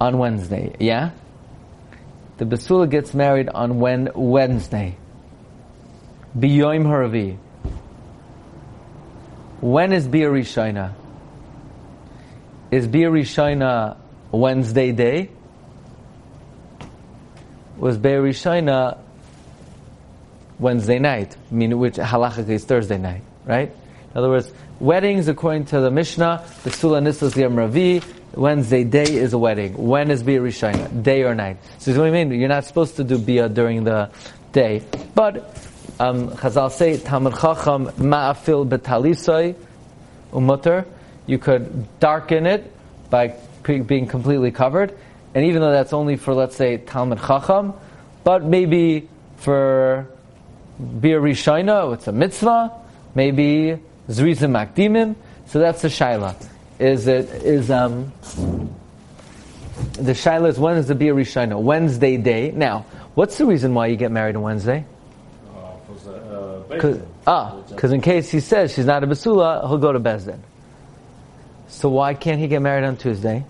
on 0.00 0.16
Wednesday, 0.16 0.74
yeah? 0.80 1.10
The 2.38 2.46
Basula 2.46 2.88
gets 2.88 3.12
married 3.12 3.50
on 3.50 3.78
when, 3.78 4.08
Wednesday. 4.14 4.96
Biyoim 6.34 6.86
Haravi. 6.86 7.36
When 9.60 9.92
is 9.92 10.08
Bia 10.08 10.30
Rishona? 10.30 10.94
Is 12.70 12.86
Bia 12.86 13.10
Rishona 13.10 13.98
Wednesday 14.30 14.92
day? 14.92 15.28
Was 17.76 17.98
Bia 17.98 18.18
Rishona 18.18 18.96
Wednesday 20.58 20.98
night? 20.98 21.36
I 21.50 21.54
mean, 21.54 21.78
which 21.78 21.96
halacha 21.96 22.48
is 22.48 22.64
Thursday 22.64 22.96
night, 22.96 23.24
right? 23.44 23.76
In 24.12 24.18
other 24.18 24.28
words, 24.28 24.52
weddings 24.78 25.28
according 25.28 25.64
to 25.66 25.80
the 25.80 25.90
Mishnah, 25.90 26.44
the 26.64 26.70
Sula 26.70 27.00
Nislas 27.00 27.34
Yom 27.34 27.56
Ravi, 27.56 28.02
Wednesday 28.34 28.84
day 28.84 29.04
is 29.04 29.32
a 29.32 29.38
wedding. 29.38 29.74
When 29.74 30.10
is 30.10 30.22
Bia 30.22 30.40
Rishona? 30.40 31.02
Day 31.02 31.22
or 31.22 31.34
night? 31.34 31.56
So 31.78 31.98
what 31.98 32.04
you 32.06 32.12
mean? 32.12 32.30
You're 32.30 32.48
not 32.48 32.66
supposed 32.66 32.96
to 32.96 33.04
do 33.04 33.16
Bia 33.16 33.48
during 33.48 33.84
the 33.84 34.10
day. 34.52 34.82
But 35.14 35.56
um, 35.98 36.28
Chazal 36.30 36.70
say 36.70 36.98
Talmud 36.98 37.34
Chacham 37.34 37.86
ma'afil 37.86 38.68
betalisoi 38.68 39.54
umutter. 40.30 40.86
You 41.26 41.38
could 41.38 41.98
darken 41.98 42.46
it 42.46 42.70
by 43.08 43.34
being 43.62 44.06
completely 44.06 44.50
covered, 44.50 44.94
and 45.34 45.46
even 45.46 45.62
though 45.62 45.70
that's 45.70 45.92
only 45.92 46.16
for 46.16 46.34
let's 46.34 46.56
say 46.56 46.76
Talmud 46.76 47.18
Chacham, 47.18 47.72
but 48.24 48.44
maybe 48.44 49.08
for 49.36 50.06
Bir 50.78 51.20
Rishona, 51.20 51.94
it's 51.94 52.08
a 52.08 52.12
mitzvah. 52.12 52.72
Maybe 53.14 53.78
Zrizim 54.08 54.52
Makdimim. 54.52 55.14
So 55.46 55.58
that's 55.58 55.82
the 55.82 55.88
shaila. 55.88 56.34
Is 56.78 57.06
it 57.06 57.28
is 57.44 57.70
um 57.70 58.12
the 59.92 60.12
shaila 60.12 60.48
is 60.48 60.58
when 60.58 60.76
is 60.76 60.88
the 60.88 60.94
Bir 60.94 61.14
Rishona? 61.14 61.60
Wednesday 61.60 62.16
day. 62.16 62.50
Now, 62.50 62.86
what's 63.14 63.38
the 63.38 63.46
reason 63.46 63.74
why 63.74 63.88
you 63.88 63.96
get 63.96 64.10
married 64.10 64.36
on 64.36 64.42
Wednesday? 64.42 64.84
Cause, 66.78 67.00
ah, 67.26 67.60
because 67.68 67.92
in 67.92 68.00
case 68.00 68.30
he 68.30 68.40
says 68.40 68.72
she's 68.72 68.86
not 68.86 69.04
a 69.04 69.06
basula, 69.06 69.66
he'll 69.68 69.78
go 69.78 69.92
to 69.92 70.00
Bezdin. 70.00 70.38
So 71.68 71.88
why 71.90 72.14
can't 72.14 72.40
he 72.40 72.48
get 72.48 72.62
married 72.62 72.84
on 72.84 72.96
Tuesday? 72.96 73.44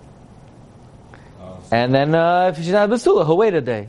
And 1.71 1.95
then 1.95 2.15
uh, 2.15 2.53
if 2.53 2.57
she's 2.57 2.73
not 2.73 2.91
a 2.91 2.93
basula, 2.93 3.25
he'll 3.25 3.37
wait 3.37 3.55
a 3.55 3.61
day. 3.61 3.89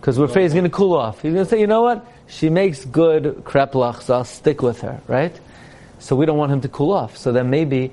Because 0.00 0.18
we're 0.18 0.24
afraid 0.24 0.44
he's 0.44 0.52
going 0.52 0.64
to 0.64 0.70
cool 0.70 0.94
off. 0.94 1.20
He's 1.20 1.32
going 1.32 1.44
to 1.44 1.50
say, 1.50 1.60
you 1.60 1.66
know 1.66 1.82
what? 1.82 2.06
She 2.26 2.48
makes 2.48 2.84
good 2.84 3.44
kreplach, 3.44 4.02
so 4.02 4.14
I'll 4.14 4.24
stick 4.24 4.62
with 4.62 4.80
her, 4.80 5.00
right? 5.06 5.38
So 6.00 6.16
we 6.16 6.26
don't 6.26 6.38
want 6.38 6.50
him 6.50 6.60
to 6.62 6.68
cool 6.68 6.92
off. 6.92 7.16
So 7.16 7.30
then 7.30 7.50
maybe, 7.50 7.92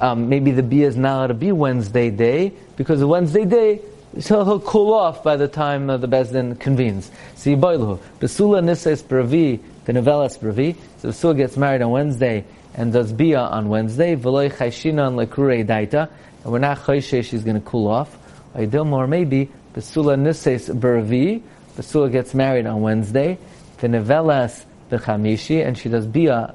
um, 0.00 0.28
maybe 0.28 0.50
the 0.50 0.62
bia 0.62 0.88
is 0.88 0.96
not 0.96 1.16
allowed 1.16 1.26
to 1.28 1.34
be 1.34 1.52
Wednesday 1.52 2.10
day, 2.10 2.52
because 2.76 2.98
the 2.98 3.06
Wednesday 3.06 3.44
day, 3.44 3.80
so 4.18 4.44
he'll 4.44 4.60
cool 4.60 4.94
off 4.94 5.22
by 5.22 5.36
the 5.36 5.46
time 5.46 5.90
uh, 5.90 5.98
the 5.98 6.08
Bezdin 6.08 6.58
convenes. 6.58 7.10
See, 7.34 7.54
boilu. 7.54 7.98
Besula 8.18 8.64
nises 8.64 9.02
bravi, 9.02 9.60
the 9.84 9.92
novellas 9.92 10.38
bravi. 10.38 10.76
So 10.98 11.10
Besula 11.10 11.36
gets 11.36 11.56
married 11.56 11.82
on 11.82 11.90
Wednesday 11.90 12.44
and 12.74 12.92
does 12.92 13.12
bia 13.12 13.40
on 13.40 13.68
Wednesday. 13.68 14.16
V'loy 14.16 14.50
chayshina 14.50 15.06
on 15.06 15.16
lekure 15.16 15.66
daita. 15.66 16.08
And 16.44 16.52
we're 16.52 16.58
not 16.58 16.78
chayshe, 16.78 17.24
she's 17.24 17.44
going 17.44 17.60
to 17.60 17.66
cool 17.66 17.88
off. 17.88 18.16
Or 18.54 19.06
maybe 19.06 19.50
Besula 19.74 20.18
nises 20.18 20.74
bravi. 20.74 21.42
Besula 21.76 22.10
gets 22.10 22.32
married 22.32 22.66
on 22.66 22.80
Wednesday. 22.80 23.36
The 23.78 23.88
novellas 23.88 24.64
b'chamishi, 24.90 25.66
and 25.66 25.76
she 25.76 25.90
does 25.90 26.06
bia, 26.06 26.54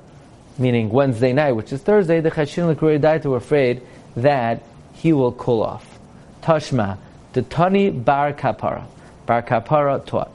meaning 0.61 0.89
Wednesday 0.89 1.33
night, 1.33 1.53
which 1.53 1.73
is 1.73 1.81
Thursday. 1.81 2.21
The 2.21 2.31
chayshina 2.31 2.75
lekure 2.75 2.99
daita 2.99 3.25
were 3.25 3.37
afraid 3.37 3.81
that 4.15 4.63
he 4.93 5.11
will 5.11 5.31
cool 5.33 5.63
off. 5.63 5.99
Tashma. 6.41 6.97
The 7.33 7.41
Tani 7.41 7.89
Bar 7.89 8.33
Kapara. 8.33 8.85
Bar 9.25 9.41
Kapara 9.41 10.05
taught. 10.05 10.31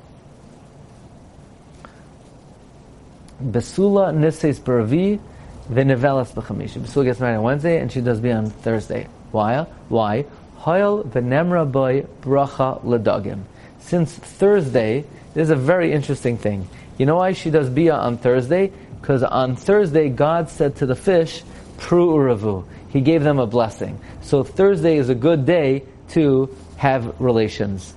Besula 3.43 4.15
Nises 4.15 4.59
Baravi, 4.59 5.21
the 5.69 5.83
Nevelas 5.83 6.33
B'chamish. 6.33 6.79
Besula 6.79 7.05
gets 7.05 7.21
married 7.21 7.37
on 7.37 7.43
Wednesday 7.43 7.79
and 7.79 7.93
she 7.93 8.01
does 8.01 8.21
be 8.21 8.33
on 8.33 8.51
Thursday. 8.51 9.09
Why? 9.31 9.67
Why? 9.89 10.25
Hoyel 10.61 11.07
v'nemra 11.07 11.71
boy 11.71 12.07
bracha 12.23 12.83
ledagim. 12.83 13.43
Since 13.81 14.15
Thursday, 14.15 15.05
this 15.35 15.45
is 15.45 15.51
a 15.51 15.57
very 15.57 15.93
interesting 15.93 16.39
thing. 16.39 16.67
You 16.99 17.05
know 17.05 17.17
why 17.17 17.33
she 17.33 17.51
does 17.51 17.69
bia 17.69 17.95
on 17.95 18.17
Thursday? 18.17 18.73
Because 19.07 19.23
on 19.23 19.55
Thursday, 19.55 20.09
God 20.09 20.51
said 20.51 20.75
to 20.79 20.87
the 20.87 20.97
fish, 20.97 21.45
Pru 21.79 22.09
uravu. 22.09 22.65
He 22.89 23.03
gave 23.03 23.23
them 23.23 23.39
a 23.39 23.47
blessing. 23.47 24.01
So 24.23 24.43
Thursday 24.43 24.97
is 24.97 25.09
a 25.09 25.15
good 25.15 25.47
day 25.47 25.85
to 26.09 26.53
have 26.77 27.21
relations. 27.21 27.95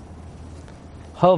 I, 1.19 1.35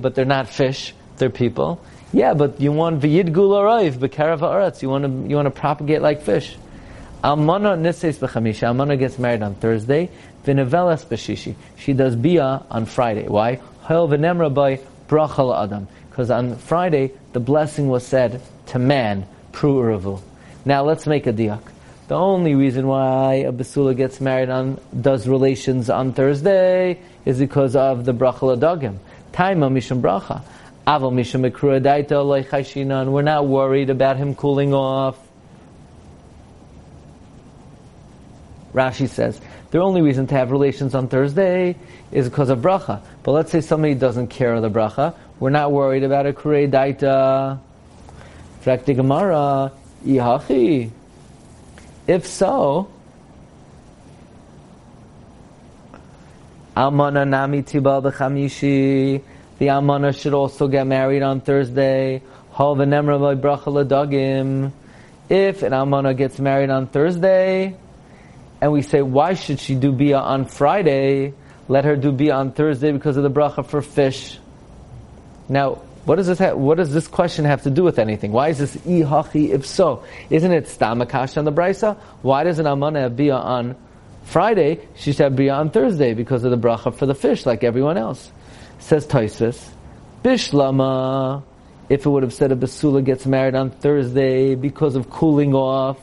but 0.00 0.16
they're 0.16 0.24
not 0.24 0.48
fish, 0.48 0.94
they're 1.18 1.30
people. 1.30 1.80
Yeah, 2.12 2.34
but 2.34 2.60
you 2.60 2.72
want 2.72 3.02
v'yid 3.02 3.32
gula 3.32 3.62
b'karav. 3.62 4.82
You 4.82 4.88
want 4.88 5.04
to 5.04 5.10
you 5.30 5.36
want 5.36 5.46
to 5.46 5.52
propagate 5.52 6.02
like 6.02 6.22
fish. 6.22 6.56
Almana 7.22 7.78
nises 7.78 8.18
b'chamisha. 8.18 8.74
Almana 8.74 8.98
gets 8.98 9.16
married 9.16 9.42
on 9.42 9.54
Thursday. 9.54 10.10
V'nevelas 10.44 11.06
b'shishi. 11.06 11.54
She 11.76 11.92
does 11.92 12.16
bia 12.16 12.64
on 12.68 12.86
Friday. 12.86 13.28
Why? 13.28 13.60
Hel 13.84 14.08
v'nemra 14.08 14.52
by 14.52 14.80
brachal 15.06 15.56
adam. 15.56 15.86
Because 16.10 16.30
on 16.30 16.56
Friday 16.56 17.12
the 17.32 17.40
blessing 17.40 17.88
was 17.88 18.06
said 18.06 18.42
to 18.66 18.78
man, 18.78 19.26
pru 19.52 19.76
uravu. 19.76 20.20
Now 20.64 20.84
let's 20.84 21.06
make 21.06 21.26
a 21.26 21.32
diak. 21.32 21.62
The 22.08 22.16
only 22.16 22.56
reason 22.56 22.88
why 22.88 23.34
a 23.34 23.52
basula 23.52 23.96
gets 23.96 24.20
married 24.20 24.50
on 24.50 24.80
does 25.00 25.28
relations 25.28 25.88
on 25.88 26.12
Thursday 26.12 27.00
is 27.24 27.38
because 27.38 27.76
of 27.76 28.04
the 28.04 28.12
bracha 28.12 28.58
ladagim. 28.58 28.98
Taima 29.32 29.70
mishum 29.70 30.00
bracha. 30.00 30.42
Aval 30.86 31.12
mishum 31.12 31.48
daita 31.48 33.10
We're 33.12 33.22
not 33.22 33.46
worried 33.46 33.90
about 33.90 34.16
him 34.16 34.34
cooling 34.34 34.74
off. 34.74 35.16
Rashi 38.74 39.08
says 39.08 39.40
the 39.70 39.78
only 39.78 40.02
reason 40.02 40.26
to 40.28 40.34
have 40.34 40.50
relations 40.50 40.94
on 40.94 41.06
Thursday 41.06 41.76
is 42.10 42.28
because 42.28 42.48
of 42.48 42.58
bracha. 42.58 43.02
But 43.22 43.32
let's 43.32 43.52
say 43.52 43.60
somebody 43.60 43.94
doesn't 43.94 44.28
care 44.28 44.54
of 44.54 44.62
the 44.62 44.70
bracha. 44.70 45.14
We're 45.40 45.50
not 45.50 45.72
worried 45.72 46.04
about 46.04 46.26
a 46.26 46.32
kure 46.34 46.68
daita. 46.68 47.58
Gemara, 48.62 49.72
ihachi. 50.04 50.90
If 52.06 52.26
so, 52.26 52.90
Almana 56.76 57.26
Nami 57.26 57.62
Tibal 57.62 58.02
B'chamishi, 58.02 59.22
the 59.58 59.66
Almana 59.66 60.14
should 60.18 60.34
also 60.34 60.68
get 60.68 60.86
married 60.86 61.22
on 61.22 61.40
Thursday. 61.40 62.20
Hal 62.52 62.76
v'nemra 62.76 63.40
bracha 63.40 63.72
ladagim. 63.72 64.72
If 65.30 65.62
an 65.62 65.72
almana 65.72 66.16
gets 66.16 66.40
married 66.40 66.70
on 66.70 66.88
Thursday, 66.88 67.76
and 68.60 68.72
we 68.72 68.82
say, 68.82 69.00
why 69.00 69.34
should 69.34 69.60
she 69.60 69.76
do 69.76 69.92
bia 69.92 70.18
on 70.18 70.44
Friday? 70.44 71.32
Let 71.68 71.84
her 71.84 71.94
do 71.94 72.10
bia 72.10 72.34
on 72.34 72.50
Thursday 72.50 72.90
because 72.90 73.16
of 73.16 73.22
the 73.22 73.30
bracha 73.30 73.64
for 73.64 73.80
fish. 73.80 74.39
Now, 75.50 75.82
what 76.04 76.16
does 76.16 76.28
this 76.28 76.38
ha- 76.38 76.54
what 76.54 76.76
does 76.76 76.94
this 76.94 77.08
question 77.08 77.44
have 77.44 77.64
to 77.64 77.70
do 77.70 77.82
with 77.82 77.98
anything? 77.98 78.32
Why 78.32 78.48
is 78.48 78.58
this 78.58 78.76
i 78.86 79.02
hachi 79.02 79.50
if 79.50 79.66
so? 79.66 80.04
Isn't 80.30 80.52
it 80.52 80.64
stamakash 80.64 81.36
on 81.36 81.44
the 81.44 81.52
brisa? 81.52 81.96
Why 82.22 82.44
does 82.44 82.58
an 82.60 82.66
amana 82.66 83.00
have 83.00 83.16
bia 83.16 83.34
on 83.34 83.76
Friday? 84.22 84.78
She 84.94 85.12
should 85.12 85.24
have 85.24 85.36
bia 85.36 85.54
on 85.54 85.70
Thursday 85.70 86.14
because 86.14 86.44
of 86.44 86.52
the 86.52 86.56
bracha 86.56 86.94
for 86.94 87.04
the 87.04 87.16
fish, 87.16 87.44
like 87.44 87.64
everyone 87.64 87.98
else. 87.98 88.30
Says 88.78 89.06
Taisus, 89.06 89.68
bishlama. 90.22 91.42
If 91.88 92.06
it 92.06 92.08
would 92.08 92.22
have 92.22 92.32
said 92.32 92.52
a 92.52 92.56
basula 92.56 93.04
gets 93.04 93.26
married 93.26 93.56
on 93.56 93.70
Thursday 93.70 94.54
because 94.54 94.94
of 94.94 95.10
cooling 95.10 95.54
off 95.54 95.98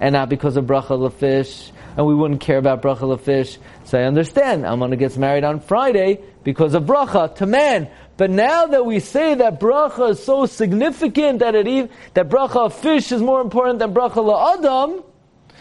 and 0.00 0.14
not 0.14 0.28
because 0.28 0.56
of 0.56 0.64
bracha 0.64 0.98
lefish, 0.98 1.70
and 1.96 2.06
we 2.06 2.14
wouldn't 2.14 2.40
care 2.40 2.58
about 2.58 2.82
bracha 2.82 3.00
lefish. 3.00 3.58
So 3.84 3.98
I 3.98 4.04
understand. 4.04 4.64
Almana 4.64 4.98
gets 4.98 5.16
married 5.16 5.44
on 5.44 5.60
Friday 5.60 6.20
because 6.42 6.74
of 6.74 6.84
bracha 6.84 7.36
to 7.36 7.46
man. 7.46 7.90
But 8.16 8.30
now 8.30 8.66
that 8.66 8.84
we 8.84 9.00
say 9.00 9.34
that 9.34 9.60
bracha 9.60 10.10
is 10.10 10.22
so 10.22 10.46
significant 10.46 11.40
that 11.40 11.54
it 11.54 11.66
even, 11.68 11.90
that 12.14 12.28
bracha 12.28 12.66
of 12.66 12.74
fish 12.74 13.12
is 13.12 13.20
more 13.20 13.40
important 13.40 13.78
than 13.78 13.94
bracha 13.94 14.16
la'adam, 14.16 15.04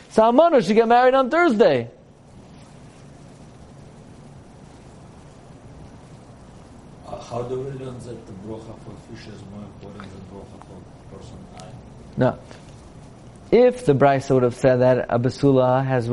so 0.10 0.24
Almana 0.24 0.66
should 0.66 0.76
get 0.76 0.88
married 0.88 1.14
on 1.14 1.30
Thursday. 1.30 1.90
Uh, 7.08 7.20
how 7.22 7.42
do 7.44 7.60
we 7.60 7.72
learn 7.84 7.98
that 8.00 8.26
the 8.26 8.34
brocha 8.46 8.76
for 8.84 9.16
fish 9.16 9.28
is 9.28 9.42
more 9.52 9.64
important 9.64 10.04
than 10.04 10.22
brocha 10.32 10.60
for 10.68 11.18
person 11.18 11.38
I? 11.60 11.66
No. 12.18 12.38
If 13.52 13.86
the 13.86 13.94
Brisa 13.94 14.34
would 14.36 14.44
have 14.44 14.56
said 14.56 14.78
that 14.78 15.08
a 15.10 15.18
basula 15.18 15.84
has 15.84 16.08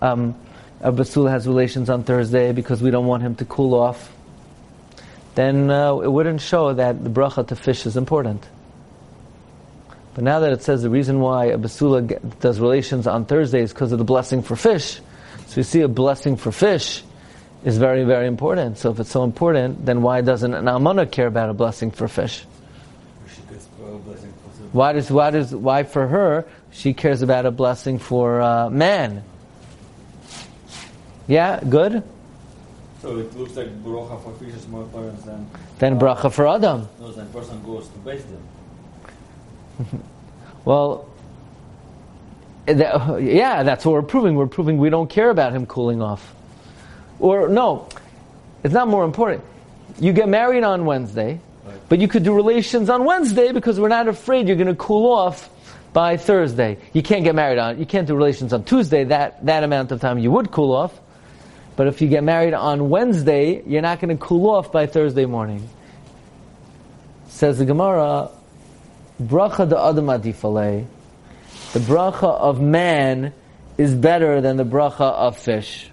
um, 0.00 0.36
a 0.80 0.92
basula 0.92 1.30
has 1.30 1.46
relations 1.46 1.90
on 1.90 2.04
Thursday 2.04 2.52
because 2.52 2.80
we 2.80 2.90
don't 2.90 3.06
want 3.06 3.22
him 3.22 3.34
to 3.36 3.44
cool 3.44 3.74
off, 3.74 4.12
then 5.34 5.70
uh, 5.70 5.96
it 5.96 6.10
wouldn't 6.10 6.40
show 6.40 6.72
that 6.72 7.02
the 7.02 7.10
bracha 7.10 7.46
to 7.48 7.56
fish 7.56 7.84
is 7.84 7.96
important. 7.96 8.46
But 10.14 10.22
now 10.24 10.40
that 10.40 10.52
it 10.52 10.62
says 10.62 10.82
the 10.82 10.90
reason 10.90 11.18
why 11.20 11.46
a 11.46 11.58
basula 11.58 12.38
does 12.40 12.60
relations 12.60 13.06
on 13.06 13.24
Thursday 13.24 13.62
is 13.62 13.72
because 13.72 13.90
of 13.90 13.98
the 13.98 14.04
blessing 14.04 14.42
for 14.42 14.54
fish, 14.54 15.00
so 15.46 15.60
you 15.60 15.62
see 15.64 15.80
a 15.80 15.88
blessing 15.88 16.36
for 16.36 16.52
fish 16.52 17.02
is 17.64 17.78
very, 17.78 18.04
very 18.04 18.26
important. 18.26 18.78
So 18.78 18.90
if 18.90 19.00
it's 19.00 19.10
so 19.10 19.24
important, 19.24 19.84
then 19.84 20.02
why 20.02 20.20
doesn't 20.20 20.54
an 20.54 20.66
almana 20.66 21.10
care 21.10 21.26
about 21.26 21.50
a 21.50 21.54
blessing 21.54 21.90
for 21.90 22.06
fish? 22.06 22.44
She 23.34 23.42
gets 23.52 23.66
a 23.66 23.98
blessing 23.98 24.32
for 24.32 24.62
the 24.62 24.68
Why 24.70 24.92
does 24.92 25.10
why 25.10 25.30
does 25.30 25.54
why 25.54 25.82
for 25.82 26.06
her 26.06 26.46
she 26.70 26.92
cares 26.94 27.22
about 27.22 27.46
a 27.46 27.50
blessing 27.50 27.98
for 27.98 28.40
uh, 28.40 28.70
man? 28.70 29.22
Yeah, 31.26 31.60
good. 31.68 32.02
So 33.02 33.16
it 33.18 33.34
looks 33.36 33.54
like 33.56 33.68
bracha 33.84 34.22
for 34.22 34.32
fish 34.34 34.54
is 34.54 34.66
more 34.66 34.82
important 34.82 35.24
than 35.24 35.48
Then 35.78 35.98
bracha 36.00 36.32
for 36.32 36.48
Adam. 36.48 36.88
no, 37.00 37.12
than 37.12 37.28
person 37.28 37.62
goes 37.64 37.88
to 37.88 37.98
base 37.98 38.24
them. 38.24 38.42
Well, 40.64 41.08
that, 42.66 43.22
yeah, 43.22 43.62
that's 43.62 43.86
what 43.86 43.92
we're 43.92 44.02
proving. 44.02 44.34
We're 44.34 44.46
proving 44.48 44.76
we 44.76 44.90
don't 44.90 45.08
care 45.08 45.30
about 45.30 45.52
him 45.52 45.64
cooling 45.64 46.02
off. 46.02 46.34
Or 47.20 47.48
no, 47.48 47.88
it's 48.62 48.74
not 48.74 48.88
more 48.88 49.04
important. 49.04 49.42
You 49.98 50.12
get 50.12 50.28
married 50.28 50.64
on 50.64 50.84
Wednesday, 50.84 51.40
Right. 51.64 51.76
but 51.88 52.00
you 52.00 52.08
could 52.08 52.22
do 52.22 52.34
relations 52.34 52.90
on 52.90 53.04
Wednesday 53.06 53.52
because 53.52 53.80
we're 53.80 53.88
not 53.88 54.08
afraid 54.08 54.46
you're 54.46 54.56
going 54.58 54.66
to 54.68 54.74
cool 54.74 55.10
off 55.10 55.48
by 55.98 56.16
Thursday. 56.16 56.78
You 56.92 57.02
can't 57.02 57.24
get 57.24 57.34
married 57.34 57.58
on. 57.58 57.80
You 57.80 57.84
can't 57.84 58.06
do 58.06 58.14
relations 58.14 58.52
on 58.52 58.62
Tuesday. 58.62 59.02
That 59.02 59.44
that 59.46 59.64
amount 59.64 59.90
of 59.90 60.00
time 60.00 60.20
you 60.20 60.30
would 60.30 60.52
cool 60.52 60.72
off. 60.72 60.96
But 61.74 61.88
if 61.88 62.00
you 62.00 62.06
get 62.06 62.22
married 62.22 62.54
on 62.54 62.88
Wednesday, 62.88 63.64
you're 63.66 63.82
not 63.82 63.98
going 63.98 64.16
to 64.16 64.24
cool 64.24 64.48
off 64.48 64.70
by 64.70 64.86
Thursday 64.86 65.26
morning. 65.26 65.68
Says 67.26 67.58
the 67.58 67.64
Gemara, 67.64 68.30
bracha 69.20 69.68
de 69.68 69.76
adam 69.76 70.06
adifale. 70.06 70.86
The 71.72 71.80
bracha 71.80 72.30
of 72.48 72.60
man 72.60 73.32
is 73.76 73.92
better 73.92 74.40
than 74.40 74.56
the 74.56 74.64
bracha 74.64 75.00
of 75.00 75.36
fish. 75.36 75.90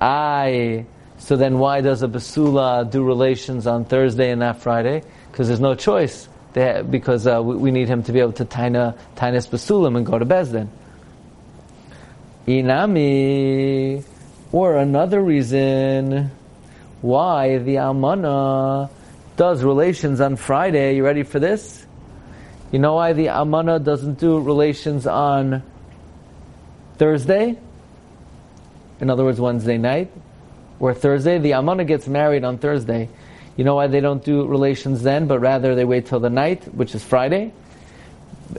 Aye. 0.00 0.86
So 1.18 1.36
then 1.36 1.60
why 1.60 1.82
does 1.82 2.02
a 2.02 2.08
basula 2.08 2.90
do 2.90 3.04
relations 3.04 3.68
on 3.68 3.84
Thursday 3.84 4.32
and 4.32 4.40
not 4.40 4.60
Friday? 4.60 5.04
Because 5.30 5.46
there's 5.46 5.60
no 5.60 5.76
choice. 5.76 6.28
They, 6.54 6.82
because 6.88 7.26
uh, 7.26 7.42
we, 7.42 7.56
we 7.56 7.70
need 7.70 7.88
him 7.88 8.02
to 8.04 8.12
be 8.12 8.20
able 8.20 8.32
to 8.34 8.44
taina 8.44 8.96
tainas 9.16 9.48
basulim 9.48 9.96
and 9.96 10.06
go 10.06 10.18
to 10.18 10.24
Bezdin. 10.24 10.68
Inami, 12.46 14.04
or 14.52 14.76
another 14.76 15.20
reason 15.20 16.30
why 17.00 17.58
the 17.58 17.76
almana 17.76 18.88
does 19.36 19.64
relations 19.64 20.20
on 20.20 20.36
Friday. 20.36 20.96
You 20.96 21.04
ready 21.04 21.24
for 21.24 21.40
this? 21.40 21.84
You 22.70 22.78
know 22.78 22.94
why 22.94 23.14
the 23.14 23.26
almana 23.26 23.82
doesn't 23.82 24.20
do 24.20 24.38
relations 24.38 25.06
on 25.06 25.62
Thursday? 26.98 27.58
In 29.00 29.10
other 29.10 29.24
words, 29.24 29.40
Wednesday 29.40 29.76
night 29.76 30.12
or 30.78 30.94
Thursday. 30.94 31.38
The 31.38 31.52
almana 31.52 31.86
gets 31.86 32.06
married 32.06 32.44
on 32.44 32.58
Thursday. 32.58 33.08
You 33.56 33.64
know 33.64 33.76
why 33.76 33.86
they 33.86 34.00
don't 34.00 34.24
do 34.24 34.46
relations 34.46 35.02
then, 35.02 35.26
but 35.26 35.38
rather 35.38 35.74
they 35.74 35.84
wait 35.84 36.06
till 36.06 36.20
the 36.20 36.30
night, 36.30 36.64
which 36.74 36.94
is 36.94 37.04
Friday? 37.04 37.52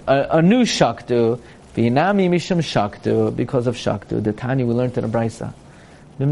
A, 0.07 0.37
a 0.37 0.41
new 0.41 0.63
shaktu, 0.63 1.39
Vinami 1.75 2.29
misham 2.29 2.59
shaktu, 2.59 3.35
because 3.35 3.67
of 3.67 3.75
shaktu. 3.75 4.23
The 4.23 4.31
Tani 4.31 4.63
we 4.63 4.73
learned 4.73 4.97
in 4.97 5.03
a 5.03 5.09
brisa. 5.09 5.53
Why 6.17 6.25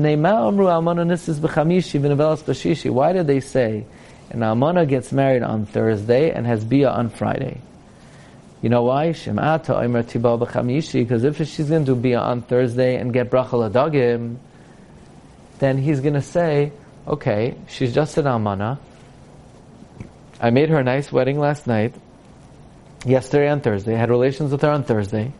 did 3.13 3.27
they 3.27 3.39
say 3.41 3.85
an 4.29 4.39
almana 4.39 4.87
gets 4.87 5.11
married 5.11 5.43
on 5.43 5.65
Thursday 5.65 6.31
and 6.31 6.47
has 6.47 6.63
bia 6.63 6.89
on 6.89 7.09
Friday? 7.09 7.59
You 8.61 8.69
know 8.69 8.83
why? 8.83 9.11
Because 9.11 11.23
if 11.25 11.37
she's 11.49 11.69
going 11.69 11.85
to 11.85 11.95
do 11.95 11.95
bia 11.95 12.19
on 12.19 12.43
Thursday 12.43 12.95
and 12.95 13.11
get 13.11 13.29
bracha 13.29 13.69
ladagim, 13.69 14.37
then 15.59 15.77
he's 15.77 15.99
going 15.99 16.13
to 16.13 16.21
say, 16.21 16.71
okay, 17.07 17.55
she's 17.67 17.93
just 17.93 18.17
an 18.17 18.25
almana. 18.25 18.77
I 20.39 20.49
made 20.49 20.69
her 20.69 20.79
a 20.79 20.83
nice 20.83 21.11
wedding 21.11 21.39
last 21.39 21.67
night, 21.67 21.93
yesterday 23.05 23.49
on 23.49 23.61
Thursday. 23.61 23.95
I 23.95 23.97
had 23.97 24.09
relations 24.09 24.51
with 24.51 24.61
her 24.61 24.71
on 24.71 24.83
Thursday. 24.83 25.31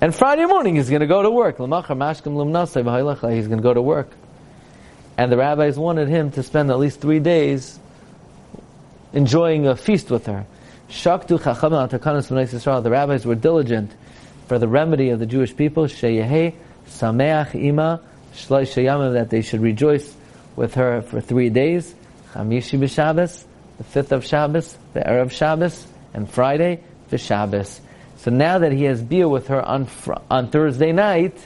And 0.00 0.14
Friday 0.14 0.44
morning 0.44 0.76
he's 0.76 0.90
going 0.90 1.00
to 1.00 1.06
go 1.06 1.22
to 1.22 1.30
work. 1.30 1.58
He's 1.58 1.68
going 1.68 2.38
to 2.38 3.62
go 3.62 3.74
to 3.74 3.82
work. 3.82 4.10
And 5.16 5.32
the 5.32 5.36
rabbis 5.36 5.76
wanted 5.76 6.08
him 6.08 6.30
to 6.32 6.42
spend 6.42 6.70
at 6.70 6.78
least 6.78 7.00
three 7.00 7.18
days 7.18 7.80
enjoying 9.12 9.66
a 9.66 9.74
feast 9.74 10.10
with 10.10 10.26
her. 10.26 10.46
Shaktu 10.88 11.42
chacham 11.42 11.72
Yisrael. 11.72 12.82
The 12.82 12.90
rabbis 12.90 13.26
were 13.26 13.34
diligent 13.34 13.90
for 14.46 14.58
the 14.58 14.68
remedy 14.68 15.10
of 15.10 15.18
the 15.18 15.26
Jewish 15.26 15.56
people. 15.56 15.84
Sheyehe 15.84 16.54
sameach 16.86 17.54
ima 17.54 18.00
that 19.12 19.30
they 19.30 19.42
should 19.42 19.60
rejoice 19.60 20.14
with 20.58 20.74
her 20.74 21.00
for 21.00 21.20
three 21.20 21.48
days. 21.48 21.94
Chamishi 22.34 22.78
b'Shabbos, 22.78 23.44
the 23.78 23.84
fifth 23.84 24.12
of 24.12 24.26
Shabbos, 24.26 24.76
the 24.92 25.00
erev 25.00 25.30
Shabbos, 25.30 25.86
and 26.12 26.28
Friday 26.28 26.80
for 27.08 27.16
Shabbos. 27.16 27.80
So 28.18 28.30
now 28.30 28.58
that 28.58 28.72
he 28.72 28.84
has 28.84 29.00
beer 29.00 29.28
with 29.28 29.46
her 29.46 29.62
on 29.62 29.88
on 30.30 30.50
Thursday 30.50 30.92
night, 30.92 31.38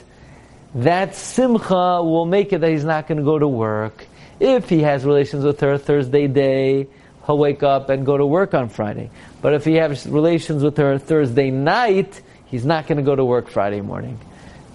that 0.75 1.15
simcha 1.15 2.03
will 2.03 2.25
make 2.25 2.53
it 2.53 2.63
that 2.63 2.71
he's 2.71 2.85
not 2.85 3.07
going 3.07 3.19
to 3.19 3.25
go 3.25 3.39
to 3.39 3.47
work. 3.47 4.07
If 4.41 4.69
he 4.69 4.81
has 4.81 5.05
relations 5.05 5.45
with 5.45 5.61
her 5.61 5.77
Thursday 5.79 6.27
day, 6.27 6.89
he'll 7.27 7.39
wake 7.39 7.63
up 7.63 7.91
and 7.91 8.07
go 8.07 8.17
to 8.17 8.27
work 8.27 8.55
on 8.55 8.71
Friday. 8.71 9.11
But 9.43 9.53
if 9.53 9.65
he 9.65 9.75
has 9.75 10.07
relations 10.07 10.65
with 10.65 10.79
her 10.79 10.99
Thursday 10.99 11.51
night, 11.51 12.21
he's 12.47 12.65
not 12.65 12.87
going 12.87 12.97
to 12.97 13.05
go 13.05 13.15
to 13.15 13.25
work 13.25 13.51
Friday 13.51 13.83
morning. 13.83 14.19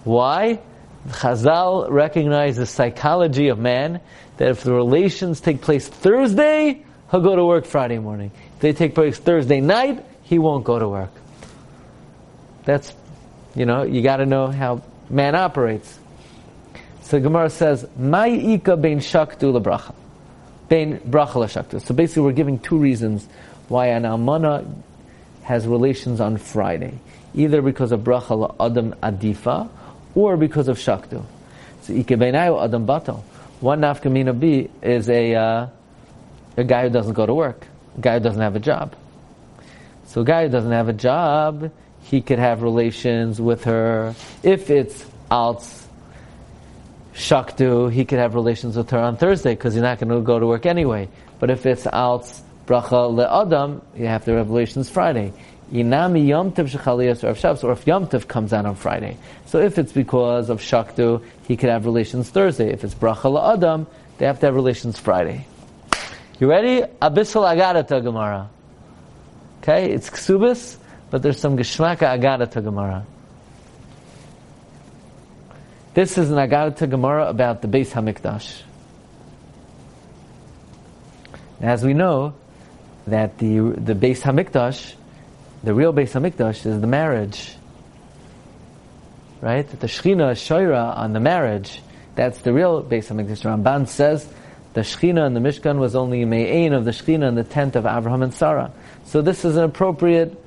Why? 0.03 0.59
Chazal 1.07 1.89
recognizes 1.89 2.57
the 2.57 2.65
psychology 2.65 3.47
of 3.47 3.57
man 3.57 4.01
that 4.37 4.49
if 4.49 4.63
the 4.63 4.73
relations 4.73 5.41
take 5.41 5.61
place 5.61 5.87
Thursday, 5.87 6.83
he'll 7.11 7.21
go 7.21 7.35
to 7.35 7.45
work 7.45 7.65
Friday 7.65 7.99
morning. 7.99 8.31
If 8.55 8.59
they 8.59 8.73
take 8.73 8.95
place 8.95 9.17
Thursday 9.17 9.61
night, 9.61 10.03
he 10.23 10.39
won't 10.39 10.63
go 10.63 10.79
to 10.79 10.87
work. 10.87 11.11
That's, 12.65 12.93
you 13.55 13.65
know, 13.65 13.83
you 13.83 14.01
got 14.01 14.17
to 14.17 14.25
know 14.25 14.47
how 14.47 14.81
man 15.09 15.35
operates. 15.35 15.99
So 17.01 17.19
Gemara 17.19 17.49
says, 17.49 17.87
"My 17.97 18.27
ika 18.27 18.75
bein 18.75 18.99
shaktu 18.99 19.57
lebracha, 19.57 19.95
bein 20.67 20.99
bracha 20.99 21.35
leshaktu." 21.35 21.81
So 21.81 21.95
basically, 21.95 22.23
we're 22.23 22.33
giving 22.33 22.59
two 22.59 22.77
reasons 22.77 23.25
why 23.69 23.87
an 23.87 24.03
almana 24.03 24.65
has 25.43 25.65
relations 25.65 26.19
on 26.19 26.35
Friday, 26.35 26.99
either 27.33 27.61
because 27.61 27.93
of 27.93 28.01
bracha 28.01 28.53
adam 28.59 28.93
adifa, 29.01 29.69
or 30.13 30.35
because 30.35 30.67
of 30.67 30.77
shaktu. 30.77 31.23
So 31.83 31.93
ika 31.93 32.15
beinayu 32.15 32.61
adam 32.61 32.85
batal. 32.85 33.23
One 33.59 33.81
nafkamina 33.81 34.39
b 34.39 34.69
is 34.83 35.09
a 35.09 35.33
uh, 35.33 35.67
a 36.57 36.63
guy 36.63 36.83
who 36.83 36.89
doesn't 36.89 37.13
go 37.13 37.25
to 37.25 37.33
work. 37.33 37.65
A 37.97 38.01
guy 38.01 38.13
who 38.15 38.19
doesn't 38.19 38.41
have 38.41 38.55
a 38.55 38.59
job. 38.59 38.95
So 40.05 40.21
a 40.21 40.23
guy 40.23 40.43
who 40.43 40.49
doesn't 40.49 40.71
have 40.71 40.89
a 40.89 40.93
job, 40.93 41.71
he 42.03 42.21
could 42.21 42.39
have 42.39 42.61
relations 42.61 43.41
with 43.41 43.63
her. 43.63 44.15
If 44.43 44.69
it's 44.69 45.05
alts 45.31 45.85
shaktu, 47.13 47.91
he 47.91 48.05
could 48.05 48.19
have 48.19 48.35
relations 48.35 48.77
with 48.77 48.91
her 48.91 48.99
on 48.99 49.17
Thursday 49.17 49.53
because 49.53 49.73
he's 49.73 49.83
not 49.83 49.99
going 49.99 50.09
to 50.09 50.21
go 50.21 50.39
to 50.39 50.45
work 50.45 50.65
anyway. 50.65 51.09
But 51.39 51.49
if 51.49 51.65
it's 51.65 51.85
alts 51.85 52.41
bracha 52.67 53.11
le'adam, 53.11 53.81
you 53.95 54.05
have 54.05 54.23
the 54.23 54.35
revelations 54.35 54.89
Friday. 54.89 55.33
Inami 55.71 56.27
Yom 56.27 56.51
Tov 56.53 56.69
Shechaliyas 56.69 57.23
or 57.23 57.35
Shabbos, 57.35 57.63
or 57.63 57.73
if 57.73 57.85
Yom 57.85 58.07
Tov 58.07 58.27
comes 58.27 58.53
out 58.53 58.65
on 58.65 58.75
Friday. 58.75 59.17
So 59.47 59.59
if 59.59 59.77
it's 59.77 59.91
because 59.91 60.49
of 60.49 60.61
Shaktu, 60.61 61.23
he 61.47 61.57
could 61.57 61.69
have 61.69 61.85
relations 61.85 62.29
Thursday. 62.29 62.71
If 62.71 62.83
it's 62.83 62.95
Bracha 62.95 63.31
La'adam, 63.31 63.85
they 64.17 64.25
have 64.25 64.39
to 64.39 64.45
have 64.45 64.55
relations 64.55 64.97
Friday. 64.97 65.45
You 66.39 66.49
ready? 66.49 66.83
Abyssal 67.01 67.43
Agadata 67.53 68.01
Gemara. 68.01 68.49
Okay, 69.61 69.91
it's 69.91 70.09
Ksubis, 70.09 70.77
but 71.09 71.21
there's 71.21 71.39
some 71.39 71.57
Geshmaka 71.57 72.17
Agadata 72.17 72.63
Gemara. 72.63 73.05
This 75.93 76.17
is 76.17 76.31
an 76.31 76.37
Agadata 76.37 76.89
Gemara 76.89 77.27
about 77.27 77.61
the 77.61 77.67
Beis 77.67 77.91
Hamikdash. 77.91 78.61
As 81.59 81.83
we 81.83 81.93
know, 81.93 82.35
that 83.07 83.37
the 83.39 83.59
the 83.59 83.95
Beis 83.95 84.21
Hamikdash 84.21 84.93
the 85.67 85.73
real 85.73 85.91
Beis 85.91 86.13
Hamikdash 86.13 86.65
is 86.65 86.79
the 86.79 86.87
marriage. 86.87 87.53
Right? 89.41 89.67
The 89.67 89.87
Shechina 89.87 90.31
Shoira 90.31 90.95
on 90.95 91.11
the 91.11 91.19
marriage. 91.19 91.81
That's 92.15 92.39
the 92.39 92.53
real 92.53 92.81
Beis 92.81 93.09
Hamikdash. 93.09 93.43
Ramban 93.43 93.89
says 93.89 94.25
the 94.71 94.79
Shechina 94.79 95.27
and 95.27 95.35
the 95.35 95.41
Mishkan 95.41 95.77
was 95.77 95.93
only 95.93 96.23
Me'ain 96.23 96.71
of 96.71 96.85
the 96.85 96.91
Shechina 96.91 97.27
and 97.27 97.37
the 97.37 97.43
tent 97.43 97.75
of 97.75 97.85
Abraham 97.85 98.23
and 98.23 98.33
Sarah. 98.33 98.71
So 99.07 99.21
this 99.21 99.43
is 99.43 99.57
an 99.57 99.65
appropriate 99.65 100.41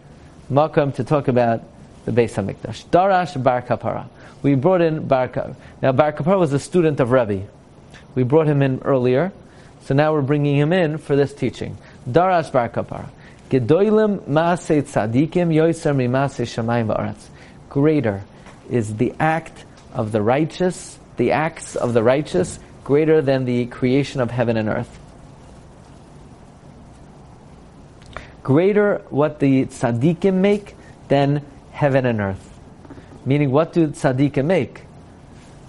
makam 0.50 0.94
to 0.94 1.04
talk 1.04 1.28
about 1.28 1.64
the 2.06 2.12
Beis 2.12 2.42
Hamikdash. 2.42 2.86
Darash 2.86 3.42
Bar 3.42 3.60
Kapara. 3.60 4.08
We 4.40 4.54
brought 4.54 4.80
in 4.80 5.06
Bar 5.06 5.28
Kapara. 5.28 5.54
Now 5.82 5.92
Bar 5.92 6.14
Kapara 6.14 6.38
was 6.38 6.54
a 6.54 6.58
student 6.58 6.98
of 6.98 7.10
Rebbe. 7.10 7.46
We 8.14 8.22
brought 8.22 8.46
him 8.46 8.62
in 8.62 8.80
earlier, 8.86 9.32
so 9.82 9.92
now 9.92 10.14
we're 10.14 10.22
bringing 10.22 10.56
him 10.56 10.72
in 10.72 10.96
for 10.96 11.14
this 11.14 11.34
teaching. 11.34 11.76
Darash 12.08 12.50
Bar 12.50 12.70
Kapara. 12.70 13.10
Gedoilim 13.50 14.20
tzadikim 14.20 15.52
yoiser. 15.52 17.16
Greater 17.68 18.22
is 18.70 18.96
the 18.96 19.12
act 19.18 19.64
of 19.92 20.12
the 20.12 20.22
righteous, 20.22 20.98
the 21.16 21.32
acts 21.32 21.74
of 21.74 21.92
the 21.92 22.02
righteous, 22.02 22.60
greater 22.84 23.20
than 23.20 23.44
the 23.44 23.66
creation 23.66 24.20
of 24.20 24.30
heaven 24.30 24.56
and 24.56 24.68
earth. 24.68 24.98
Greater 28.44 29.02
what 29.10 29.40
the 29.40 29.66
tzadikim 29.66 30.34
make 30.34 30.76
than 31.08 31.44
heaven 31.72 32.06
and 32.06 32.20
earth. 32.20 32.58
Meaning, 33.24 33.50
what 33.50 33.72
do 33.72 33.88
tzadikim 33.88 34.44
make? 34.44 34.82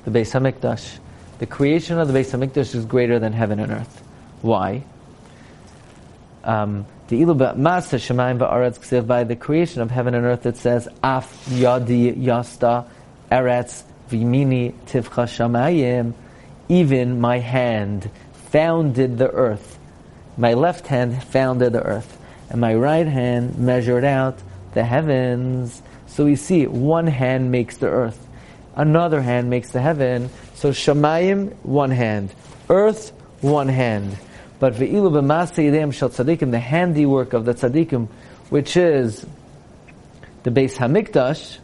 The 0.05 0.11
Beis 0.11 0.31
Hamikdash. 0.31 0.99
The 1.39 1.47
creation 1.47 1.97
of 1.97 2.07
the 2.07 2.13
Beis 2.17 2.31
Hamikdash 2.31 2.75
is 2.75 2.85
greater 2.85 3.17
than 3.17 3.33
heaven 3.33 3.59
and 3.59 3.71
earth. 3.71 4.03
Why? 4.41 4.83
Um, 6.43 6.85
by 7.07 7.15
the 9.23 9.37
creation 9.39 9.81
of 9.81 9.91
heaven 9.91 10.15
and 10.15 10.25
earth 10.25 10.45
it 10.45 10.57
says 10.57 10.87
af 11.03 11.45
yadi 11.49 12.15
yasta 12.15 12.85
eretz 13.29 13.83
vimini 14.09 14.73
tivcha 14.85 15.25
shamayim 15.27 16.13
even 16.69 17.19
my 17.19 17.39
hand 17.39 18.09
founded 18.49 19.17
the 19.17 19.29
earth. 19.29 19.77
My 20.37 20.53
left 20.53 20.87
hand 20.87 21.21
founded 21.21 21.73
the 21.73 21.83
earth 21.83 22.17
and 22.49 22.61
my 22.61 22.73
right 22.75 23.07
hand 23.07 23.57
measured 23.57 24.05
out 24.05 24.39
the 24.73 24.83
heavens. 24.83 25.81
So 26.07 26.25
we 26.25 26.37
see 26.37 26.65
one 26.65 27.07
hand 27.07 27.51
makes 27.51 27.77
the 27.77 27.87
earth 27.87 28.27
another 28.75 29.21
hand 29.21 29.49
makes 29.49 29.71
the 29.71 29.81
heaven. 29.81 30.29
So 30.55 30.71
shamayim 30.71 31.53
one 31.63 31.91
hand. 31.91 32.33
Earth 32.69 33.11
one 33.41 33.67
hand 33.67 34.17
but 34.61 34.75
ve'ilu 34.75 35.09
b'masei 35.11 35.91
shel 35.91 36.09
tzadikim, 36.09 36.51
the 36.51 36.59
handiwork 36.59 37.33
of 37.33 37.45
the 37.45 37.53
tzadikim, 37.55 38.07
which 38.51 38.77
is 38.77 39.25
the 40.43 40.51
Beis 40.51 40.75
Hamikdash, 40.75 41.57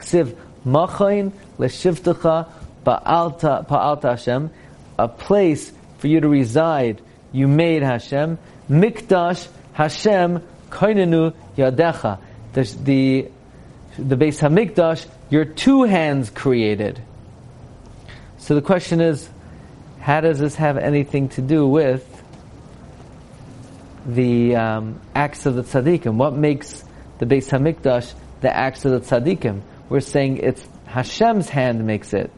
ksiv 0.00 0.36
machain 0.66 1.32
leshivtecha 1.58 2.46
ba'alta 2.84 3.66
pa'alta 3.66 4.10
Hashem, 4.10 4.50
a 4.98 5.08
place 5.08 5.72
for 5.96 6.08
you 6.08 6.20
to 6.20 6.28
reside. 6.28 7.00
You 7.32 7.48
made 7.48 7.82
Hashem 7.82 8.36
mikdash 8.68 9.48
Hashem 9.72 10.42
kainenu 10.68 11.32
yadecha. 11.56 12.18
The 12.52 12.62
the 12.84 13.28
the 13.98 14.16
Beis 14.16 14.40
Hamikdash, 14.46 15.06
your 15.30 15.46
two 15.46 15.84
hands 15.84 16.28
created. 16.28 17.00
So 18.36 18.54
the 18.54 18.60
question 18.60 19.00
is, 19.00 19.26
how 20.02 20.20
does 20.20 20.40
this 20.40 20.56
have 20.56 20.78
anything 20.78 21.28
to 21.28 21.40
do 21.40 21.64
with 21.64 22.04
the 24.04 24.56
um, 24.56 25.00
acts 25.14 25.46
of 25.46 25.54
the 25.54 25.62
tzaddikim? 25.62 26.16
What 26.16 26.34
makes 26.34 26.82
the 27.18 27.26
Beis 27.26 27.48
Hamikdash 27.48 28.12
the 28.40 28.54
acts 28.54 28.84
of 28.84 28.90
the 28.90 28.98
tzaddikim? 28.98 29.62
We're 29.88 30.00
saying 30.00 30.38
it's 30.38 30.66
Hashem's 30.86 31.48
hand 31.48 31.86
makes 31.86 32.12
it. 32.14 32.32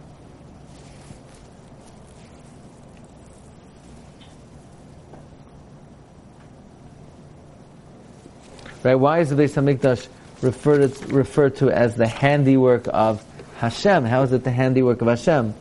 Right? 8.83 8.95
Why 8.95 9.21
is 9.21 9.31
the 9.31 9.37
Beis 9.37 9.55
Hamikdash 9.55 10.07
referred 10.43 11.11
referred 11.11 11.57
to 11.57 11.71
as 11.71 11.95
the 11.97 12.07
handiwork 12.07 12.89
of 12.93 13.25
Hashem? 13.57 14.05
How 14.05 14.21
is 14.21 14.33
it 14.33 14.45
the 14.45 14.51
handiwork 14.51 15.01
of 15.01 15.09
Hashem? 15.09 15.55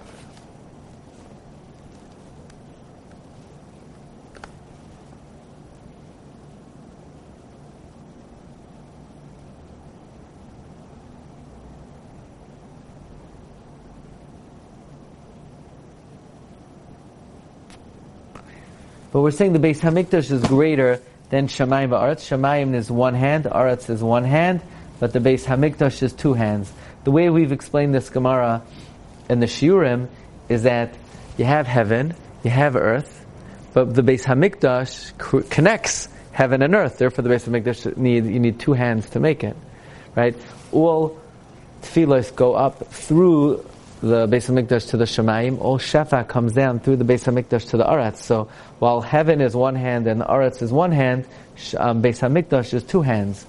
But 19.14 19.22
we're 19.22 19.30
saying 19.30 19.54
the 19.54 19.60
Beis 19.60 19.80
Hamikdash 19.80 20.32
is 20.32 20.44
greater 20.44 21.00
than 21.30 21.48
Shemayim 21.48 21.90
Aretz. 21.90 22.28
Shemayim 22.28 22.74
is 22.74 22.90
one 22.90 23.14
hand, 23.14 23.44
Aretz 23.44 23.92
is 23.92 24.02
one 24.02 24.24
hand, 24.24 24.62
but 25.00 25.14
the 25.14 25.20
Beis 25.20 25.46
Hamikdash 25.46 26.02
is 26.02 26.14
two 26.14 26.34
hands. 26.34 26.74
The 27.04 27.12
way 27.12 27.30
we've 27.30 27.52
explained 27.52 27.94
this 27.94 28.10
Gemara 28.10 28.64
in 29.30 29.40
the 29.40 29.46
Shiurim 29.46 30.08
is 30.50 30.64
that 30.64 30.96
you 31.38 31.46
have 31.46 31.68
heaven, 31.68 32.16
you 32.44 32.50
have 32.50 32.76
earth, 32.76 33.24
but 33.74 33.94
the 33.94 34.02
Beis 34.02 34.24
Hamikdash 34.24 35.50
connects 35.52 36.10
heaven 36.32 36.64
and 36.64 36.74
earth. 36.74 36.98
Therefore, 36.98 37.24
the 37.24 37.30
Beis 37.30 37.48
Hamikdash 37.48 37.96
need 37.96 38.26
you 38.26 38.40
need 38.40 38.60
two 38.60 38.74
hands 38.74 39.12
to 39.12 39.20
make 39.20 39.44
it, 39.44 39.56
right? 40.16 40.36
All 40.72 41.20
tefillos 41.84 42.36
go 42.36 42.56
up 42.56 42.88
through 42.88 43.64
the 44.04 44.28
Beis 44.28 44.52
Hamikdash 44.52 44.90
to 44.90 44.98
the 44.98 45.06
Shemayim, 45.06 45.62
all 45.62 45.80
Shefa 45.80 46.28
comes 46.28 46.52
down 46.52 46.82
through 46.82 46.98
the 46.98 47.06
Beis 47.06 47.24
Hamikdash 47.24 47.70
to 47.70 47.78
the 47.78 47.86
Aretz. 47.86 48.18
So 48.18 48.50
while 48.80 49.00
heaven 49.00 49.40
is 49.40 49.56
one 49.56 49.76
hand 49.76 50.08
and 50.08 50.20
the 50.20 50.26
Aretz 50.26 50.62
is 50.62 50.74
one 50.74 50.92
hand, 50.92 51.26
um, 51.78 52.04
Beis 52.04 52.20
Hamikdash 52.20 52.74
is 52.74 52.84
two 52.84 53.02
hands. 53.02 53.46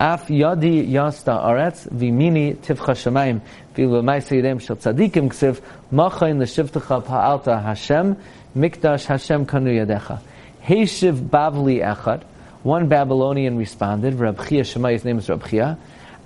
Af 0.00 0.28
yadi 0.28 0.90
yasta 0.90 1.42
aretz 1.42 1.88
vimini 1.90 2.56
tivcha 2.56 2.94
shemayim 2.94 3.40
vilu 3.74 4.02
ma'aseyidem 4.02 4.60
shel 4.60 4.76
tzadikim 4.76 5.28
ksiv 5.28 5.60
machayin 5.90 6.38
l'shivtecha 6.38 7.02
pa'alta 7.02 7.62
Hashem 7.62 8.16
mikdash 8.54 9.06
Hashem 9.06 9.46
kanu 9.46 9.70
yadecha 9.70 10.20
Heishiv 10.62 11.14
Bavli 11.30 11.80
echad 11.80 12.24
one 12.62 12.88
Babylonian 12.88 13.56
responded 13.56 14.14
Rab 14.14 14.46
Chia 14.46 14.64
his 14.64 15.04
name 15.04 15.18
is 15.18 15.30
Rab 15.30 15.48
Chia 15.48 15.78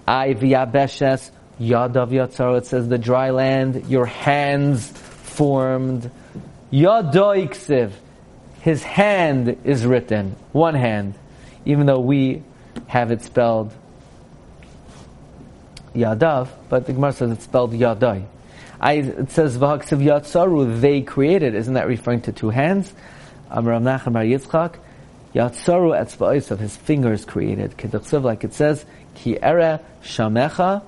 I 0.07 0.35
v'yabeshes 0.35 1.31
Yadav 1.61 2.09
Yatzar, 2.09 2.59
it 2.59 2.67
says 2.67 2.89
the 2.89 2.99
dry 2.99 3.31
land, 3.31 3.87
your 3.89 4.07
hands 4.07 4.89
formed. 4.89 6.11
Yadoiksiv, 6.73 7.93
his 8.61 8.83
hand 8.83 9.59
is 9.65 9.85
written, 9.85 10.37
one 10.53 10.75
hand, 10.75 11.15
even 11.65 11.87
though 11.87 12.01
we 12.01 12.43
have 12.87 13.11
it 13.11 13.23
spelled 13.23 13.73
Yadav, 15.95 16.49
but 16.69 16.87
the 16.87 16.93
Gemara 16.93 17.13
says 17.13 17.31
it's 17.33 17.45
spelled 17.45 17.73
Yadai. 17.73 18.25
I, 18.81 18.93
it 18.95 19.31
says 19.33 19.59
Vahaksiv 19.59 20.03
Yatsaru, 20.03 20.81
they 20.81 21.03
created. 21.03 21.55
Isn't 21.55 21.75
that 21.75 21.87
referring 21.87 22.23
to 22.23 22.33
two 22.33 22.51
hands? 22.51 22.93
Amram 23.51 23.85
Nachman 23.85 24.13
Bar 24.15 24.23
Yitzchak, 24.23 24.77
Yatsaru 25.35 25.99
etzba'is 26.01 26.51
of 26.51 26.59
his 26.59 26.77
fingers 26.77 27.25
created. 27.25 27.77
Keduksiv, 27.77 28.23
like 28.23 28.45
it 28.45 28.55
says, 28.55 28.87
Ki 29.15 29.41
ere 29.43 29.81
shamecha, 30.03 30.83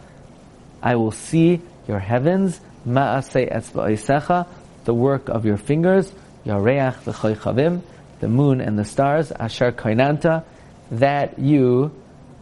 I 0.82 0.96
will 0.96 1.12
see 1.12 1.60
your 1.86 1.98
heavens, 1.98 2.60
ma'asei 2.86 3.52
etzba'isecha, 3.52 4.46
the 4.84 4.94
work 4.94 5.28
of 5.28 5.44
your 5.44 5.56
fingers, 5.56 6.12
yareach 6.44 7.02
v'choichavim, 7.04 7.82
the 8.20 8.28
moon 8.28 8.60
and 8.60 8.78
the 8.78 8.84
stars, 8.84 9.32
Ashar 9.34 9.72
Kainanta, 9.72 10.44
that 10.92 11.38
you 11.38 11.92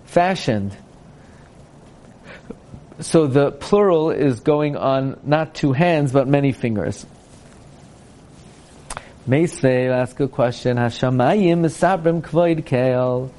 fashioned. 0.04 0.76
So 3.00 3.26
the 3.26 3.50
plural 3.50 4.10
is 4.10 4.40
going 4.40 4.76
on 4.76 5.18
not 5.22 5.54
two 5.54 5.72
hands, 5.72 6.12
but 6.12 6.28
many 6.28 6.52
fingers. 6.52 7.06
Meisvei, 9.26 9.90
ask 9.90 10.18
a 10.20 10.28
question. 10.28 10.76
Hashamayim 10.76 11.60
misabrim 11.60 12.20
kvoid 12.20 12.64
keil. 12.64 13.30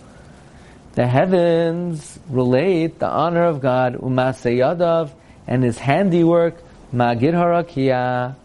The 0.93 1.07
heavens 1.07 2.19
relate 2.29 2.99
the 2.99 3.07
honor 3.07 3.45
of 3.45 3.61
God, 3.61 3.95
umaseyadav, 3.95 5.11
and 5.47 5.63
his 5.63 5.77
handiwork, 5.77 6.61
magid 6.93 7.33
harakia. 7.33 8.35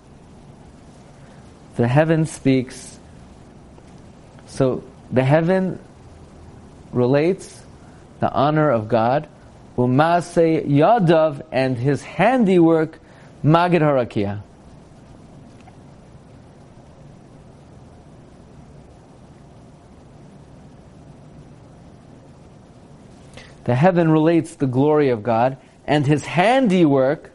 The 1.77 1.89
heaven 1.89 2.27
speaks. 2.27 2.99
So 4.47 4.85
the 5.11 5.25
heaven 5.25 5.79
relates 6.93 7.63
the 8.21 8.31
honor 8.31 8.71
of 8.71 8.89
God, 8.89 9.29
umase 9.77 10.67
yadav, 10.67 11.43
and 11.51 11.77
his 11.77 12.03
handiwork, 12.03 12.99
magid 13.45 13.83
harakia. 13.83 14.43
The 23.67 23.75
heaven 23.75 24.11
relates 24.13 24.55
the 24.55 24.69
glory 24.69 25.11
of 25.11 25.25
God 25.25 25.59
and 25.87 26.07
His 26.07 26.25
handiwork. 26.25 27.33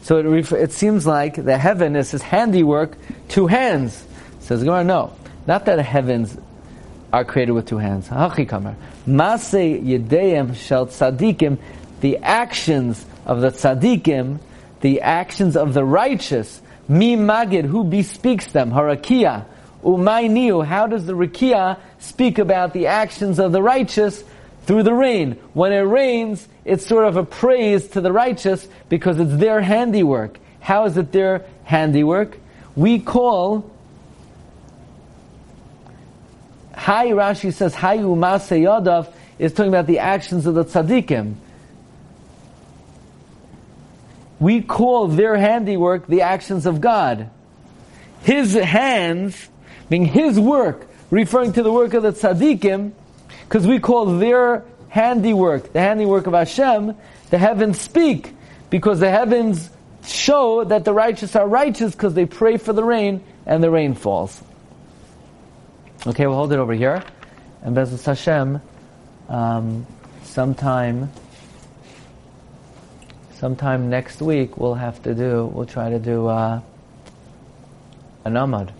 So 0.00 0.16
it, 0.16 0.22
ref- 0.22 0.52
it 0.52 0.72
seems 0.72 1.06
like 1.06 1.36
the 1.36 1.58
heaven 1.58 1.96
is 1.96 2.10
His 2.10 2.22
handiwork, 2.22 2.96
two 3.28 3.46
hands. 3.46 4.02
Says 4.40 4.64
Gemara, 4.64 4.84
no, 4.84 5.12
not 5.46 5.66
that 5.66 5.76
the 5.76 5.82
heavens 5.82 6.36
are 7.12 7.26
created 7.26 7.52
with 7.52 7.66
two 7.66 7.76
hands. 7.76 8.08
Hachikamar, 8.08 8.74
Mase 9.06 9.52
yedeim 9.52 10.56
shel 10.56 10.86
tzadikim, 10.86 11.58
the 12.00 12.16
actions 12.18 13.04
of 13.26 13.42
the 13.42 13.50
tzadikim, 13.50 14.40
the 14.80 15.02
actions 15.02 15.58
of 15.58 15.74
the 15.74 15.84
righteous. 15.84 16.62
Mi 16.88 17.16
magid, 17.16 17.66
who 17.66 17.84
bespeaks 17.84 18.46
them? 18.46 18.70
Harakia. 18.70 19.44
Umay 19.84 20.30
niu, 20.30 20.62
how 20.62 20.86
does 20.86 21.04
the 21.04 21.12
rakia 21.12 21.78
speak 21.98 22.38
about 22.38 22.72
the 22.72 22.86
actions 22.86 23.38
of 23.38 23.52
the 23.52 23.62
righteous? 23.62 24.24
Through 24.66 24.82
the 24.82 24.94
rain. 24.94 25.32
When 25.54 25.72
it 25.72 25.80
rains, 25.80 26.46
it's 26.64 26.86
sort 26.86 27.06
of 27.06 27.16
a 27.16 27.24
praise 27.24 27.88
to 27.88 28.00
the 28.00 28.12
righteous 28.12 28.68
because 28.88 29.18
it's 29.18 29.36
their 29.36 29.60
handiwork. 29.60 30.38
How 30.60 30.84
is 30.84 30.96
it 30.96 31.12
their 31.12 31.46
handiwork? 31.64 32.38
We 32.74 32.98
call 32.98 33.70
Hai 36.74 37.08
Rashi 37.08 37.52
says 37.52 37.74
Hayu 37.74 38.16
Masay 38.16 38.62
Yadav 38.62 39.12
is 39.38 39.52
talking 39.52 39.72
about 39.72 39.86
the 39.86 40.00
actions 40.00 40.46
of 40.46 40.54
the 40.54 40.64
tzaddikim. 40.64 41.34
We 44.38 44.60
call 44.60 45.08
their 45.08 45.36
handiwork 45.36 46.06
the 46.06 46.22
actions 46.22 46.66
of 46.66 46.80
God. 46.80 47.30
His 48.22 48.54
hands, 48.54 49.48
being 49.88 50.04
his 50.04 50.38
work, 50.38 50.86
referring 51.10 51.54
to 51.54 51.62
the 51.62 51.72
work 51.72 51.94
of 51.94 52.02
the 52.02 52.12
tzaddikim, 52.12 52.92
because 53.48 53.66
we 53.66 53.78
call 53.78 54.18
their 54.18 54.64
handiwork, 54.88 55.72
the 55.72 55.80
handiwork 55.80 56.26
of 56.26 56.32
Hashem, 56.32 56.94
the 57.30 57.38
heavens 57.38 57.80
speak, 57.80 58.34
because 58.70 59.00
the 59.00 59.10
heavens 59.10 59.70
show 60.04 60.64
that 60.64 60.84
the 60.84 60.92
righteous 60.92 61.36
are 61.36 61.46
righteous 61.46 61.92
because 61.92 62.14
they 62.14 62.26
pray 62.26 62.56
for 62.56 62.72
the 62.72 62.84
rain 62.84 63.22
and 63.44 63.62
the 63.62 63.70
rain 63.70 63.94
falls. 63.94 64.42
Okay, 66.06 66.26
we'll 66.26 66.36
hold 66.36 66.52
it 66.52 66.58
over 66.58 66.72
here. 66.72 67.02
And 67.62 67.76
Bezos 67.76 68.04
Hashem, 68.04 68.60
um, 69.28 69.86
sometime, 70.22 71.10
sometime 73.34 73.90
next 73.90 74.22
week, 74.22 74.56
we'll 74.56 74.74
have 74.74 75.02
to 75.02 75.14
do, 75.14 75.46
we'll 75.46 75.66
try 75.66 75.90
to 75.90 75.98
do 75.98 76.28
uh, 76.28 76.60
an 78.24 78.34
Amad. 78.34 78.70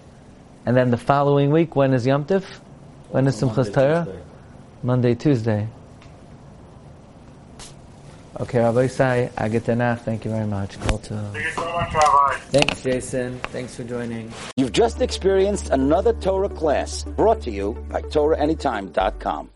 And 0.64 0.76
then 0.76 0.90
the 0.90 0.96
following 0.96 1.50
week, 1.50 1.74
when 1.74 1.94
is 1.94 2.06
Yom 2.06 2.24
Tif? 2.24 2.44
When 3.10 3.26
is 3.26 3.40
Simchas 3.40 3.72
Torah? 3.72 4.06
Monday, 4.86 5.16
Tuesday. 5.16 5.66
Okay, 8.38 8.60
Rabbi 8.60 8.86
Isai, 8.86 9.32
Agatanach, 9.32 9.98
thank 10.02 10.24
you 10.24 10.30
very 10.30 10.46
much. 10.46 10.78
Call 10.82 10.98
to. 10.98 11.14
Thank 11.32 11.44
you 11.44 11.50
so 11.50 11.72
much, 11.72 11.92
Rabbi. 11.92 12.34
Thanks, 12.50 12.82
Jason. 12.82 13.40
Thanks 13.50 13.74
for 13.74 13.82
joining. 13.82 14.32
You've 14.56 14.70
just 14.70 15.02
experienced 15.02 15.70
another 15.70 16.12
Torah 16.12 16.48
class 16.48 17.02
brought 17.02 17.40
to 17.42 17.50
you 17.50 17.72
by 17.90 18.02
TorahAnytime.com. 18.02 19.50